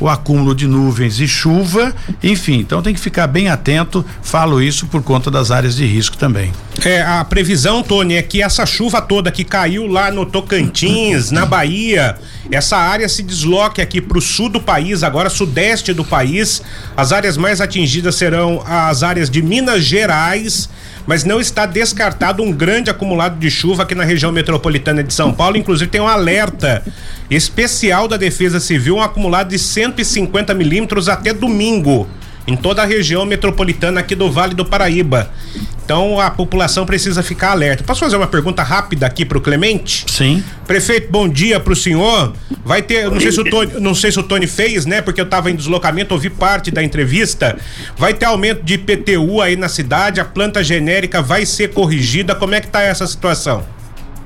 [0.00, 4.04] o acúmulo de nuvens e chuva, enfim, então tem que ficar bem atento.
[4.22, 6.52] Falo isso por conta das áreas de risco também.
[6.84, 11.46] É, a previsão, Tony, é que essa chuva toda que caiu lá no Tocantins, na
[11.46, 12.16] Bahia,
[12.50, 16.62] essa área se desloque aqui para o sul do país, agora sudeste do país.
[16.96, 20.68] As áreas mais atingidas serão as áreas de Minas Gerais,
[21.06, 25.32] mas não está descartado um grande acumulado de chuva aqui na região metropolitana de São
[25.32, 25.56] Paulo.
[25.56, 26.84] Inclusive tem um alerta
[27.30, 32.06] especial da Defesa Civil, um acumulado de 150 milímetros até domingo
[32.46, 35.30] em toda a região metropolitana aqui do Vale do Paraíba.
[35.86, 37.84] Então a população precisa ficar alerta.
[37.84, 40.04] Posso fazer uma pergunta rápida aqui para o Clemente?
[40.08, 40.42] Sim.
[40.66, 42.32] Prefeito, bom dia para o senhor.
[42.64, 45.00] Vai ter, não sei se o Tony, não sei se o Tony fez, né?
[45.00, 47.56] Porque eu estava em deslocamento, ouvi parte da entrevista.
[47.96, 52.34] Vai ter aumento de IPTU aí na cidade, a planta genérica vai ser corrigida.
[52.34, 53.64] Como é que tá essa situação?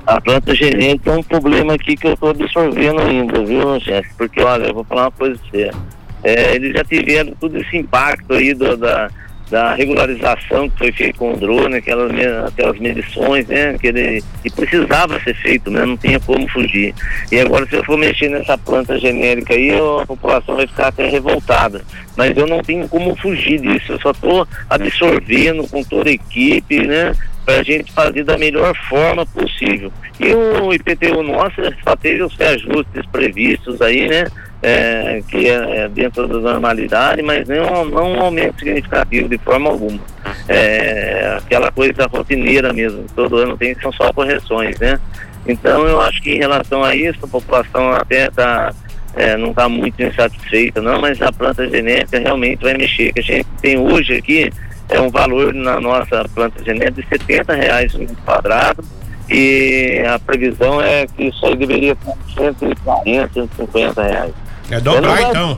[0.07, 4.09] A planta genérica é um problema aqui que eu estou absorvendo ainda, viu, chefe?
[4.17, 5.75] Porque olha, eu vou falar uma coisa séria.
[6.23, 9.11] É, eles já tiveram todo esse impacto aí do, da
[9.51, 12.09] da regularização que foi feita com o drone, aquelas,
[12.47, 16.95] aquelas medições, né, que, ele, que precisava ser feito, né, não tinha como fugir.
[17.29, 21.09] E agora se eu for mexer nessa planta genérica aí, a população vai ficar até
[21.09, 21.83] revoltada.
[22.15, 26.87] Mas eu não tenho como fugir disso, eu só estou absorvendo com toda a equipe,
[26.87, 27.13] né,
[27.45, 29.91] para a gente fazer da melhor forma possível.
[30.17, 31.55] E o IPTU nosso
[31.99, 34.25] teve os reajustes previstos aí, né?
[34.63, 39.69] É, que é, é, dentro da normalidade, mas não, não um aumento significativo de forma
[39.71, 39.99] alguma.
[40.47, 44.99] É, aquela coisa rotineira mesmo, todo ano tem, são só correções, né?
[45.47, 48.71] Então eu acho que em relação a isso, a população até está
[49.15, 53.11] é, não está muito insatisfeita, não, mas a planta genética realmente vai mexer.
[53.13, 54.51] Que a gente tem hoje aqui
[54.89, 58.83] é um valor na nossa planta genética de 70 reais um quadrado
[59.29, 64.33] e a previsão é que isso aí deveria estar 140, 150 reais.
[64.71, 65.57] É dobrar então.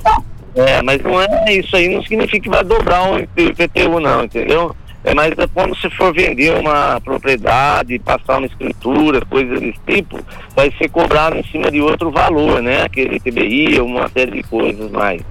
[0.55, 4.75] É, mas não é isso aí, não significa que vai dobrar o IPTU não, entendeu?
[5.03, 10.19] É mais é quando você for vender uma propriedade, passar uma escritura, coisas desse tipo,
[10.55, 12.83] vai ser cobrado em cima de outro valor, né?
[12.83, 15.21] Aquele TBI, uma série de coisas mais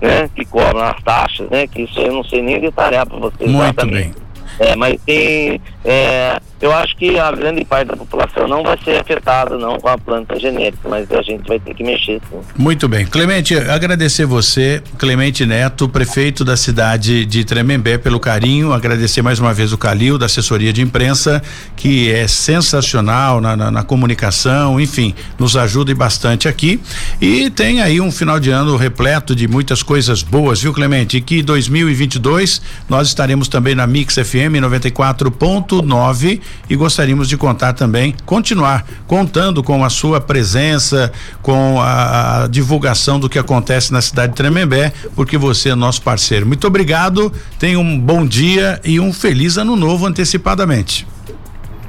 [0.00, 3.50] né, que cobram as taxas, né, que isso eu não sei nem detalhar para vocês
[3.50, 4.14] Muito exatamente.
[4.14, 4.31] Bem.
[4.58, 8.96] É, mas tem é, eu acho que a grande parte da população não vai ser
[9.00, 12.40] afetada não com a planta genérica, mas a gente vai ter que mexer sim.
[12.56, 13.04] Muito bem.
[13.04, 19.52] Clemente, agradecer você, Clemente Neto, prefeito da cidade de Tremembé, pelo carinho, agradecer mais uma
[19.52, 21.42] vez o Calil, da assessoria de imprensa,
[21.74, 26.80] que é sensacional na, na, na comunicação, enfim, nos ajuda bastante aqui.
[27.20, 31.16] E tem aí um final de ano repleto de muitas coisas boas, viu, Clemente?
[31.16, 37.72] E que 2022 nós estaremos também na Mix FM FM 94.9 e gostaríamos de contar
[37.74, 44.00] também, continuar contando com a sua presença, com a, a divulgação do que acontece na
[44.00, 46.46] cidade de Tremembé, porque você é nosso parceiro.
[46.46, 51.06] Muito obrigado, tenha um bom dia e um feliz ano novo antecipadamente.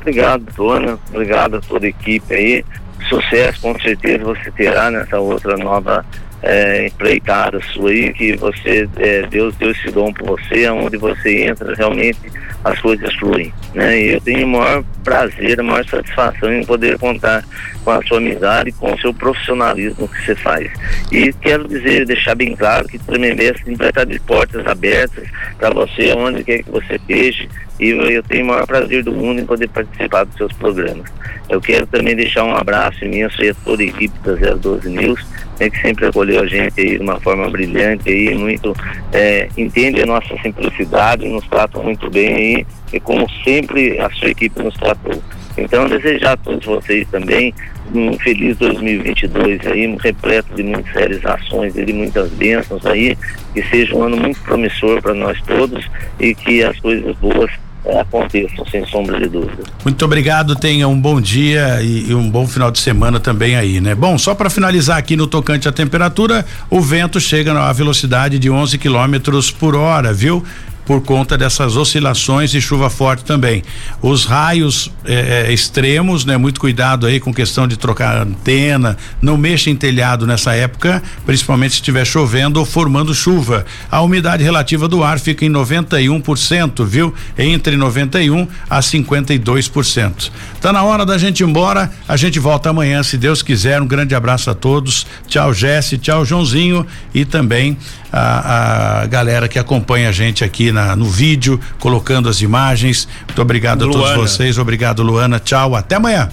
[0.01, 0.99] Obrigado, Dona.
[1.09, 2.65] Obrigado a toda a equipe aí.
[3.07, 6.05] Sucesso, com certeza você terá nessa outra nova
[6.43, 11.45] é, empreitada sua aí, que você, é, Deus deu esse dom para você, onde você
[11.45, 12.19] entra, realmente
[12.63, 13.53] as coisas fluem.
[13.73, 13.99] Né?
[13.99, 17.43] E eu tenho o maior prazer, a maior satisfação em poder contar
[17.83, 20.71] com a sua amizade, com o seu profissionalismo que você faz.
[21.11, 25.27] E quero dizer, deixar bem claro que Tremembé sempre vai estar de portas abertas
[25.57, 27.47] para você, onde quer que você esteja,
[27.79, 31.05] e eu tenho o maior prazer do mundo em poder participar dos seus programas.
[31.49, 35.25] Eu quero também deixar um abraço imenso a toda a equipe da 012 News,
[35.59, 38.75] né, que sempre acolheu a gente aí de uma forma brilhante aí, muito
[39.11, 44.29] é, entende a nossa simplicidade, nos trata muito bem aí, e como sempre a sua
[44.29, 45.21] equipe nos tratou.
[45.57, 47.53] Então, desejar a todos vocês também
[47.93, 53.17] um feliz 2022 aí, repleto de muitas realizações de muitas bênçãos aí,
[53.53, 55.85] que seja um ano muito promissor para nós todos
[56.19, 57.51] e que as coisas boas
[57.85, 59.63] é, aconteçam, sem sombra de dúvida.
[59.83, 63.81] Muito obrigado, tenha um bom dia e, e um bom final de semana também aí,
[63.81, 63.93] né?
[63.93, 68.49] Bom, só para finalizar aqui no tocante à temperatura, o vento chega a velocidade de
[68.49, 70.43] 11 quilômetros por hora, viu?
[70.85, 73.63] Por conta dessas oscilações e chuva forte também.
[74.01, 76.37] Os raios é, extremos, né?
[76.37, 81.71] Muito cuidado aí com questão de trocar antena, não mexa em telhado nessa época, principalmente
[81.71, 83.65] se estiver chovendo ou formando chuva.
[83.89, 87.13] A umidade relativa do ar fica em 91%, viu?
[87.37, 90.31] Entre 91 a 52%.
[90.59, 93.81] Tá na hora da gente ir embora, a gente volta amanhã, se Deus quiser.
[93.81, 95.05] Um grande abraço a todos.
[95.27, 97.77] Tchau, Jesse, tchau, Joãozinho e também
[98.13, 103.07] a, a galera que acompanha a gente aqui na, no vídeo, colocando as imagens.
[103.27, 104.05] Muito obrigado Luana.
[104.05, 104.59] a todos vocês.
[104.59, 105.39] Obrigado, Luana.
[105.39, 106.29] Tchau, até amanhã.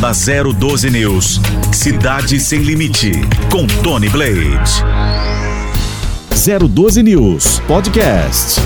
[0.00, 1.40] Na 012 News,
[1.72, 3.12] Cidade Sem Limite,
[3.50, 4.84] com Tony Blade.
[6.68, 8.60] 012 News Podcast.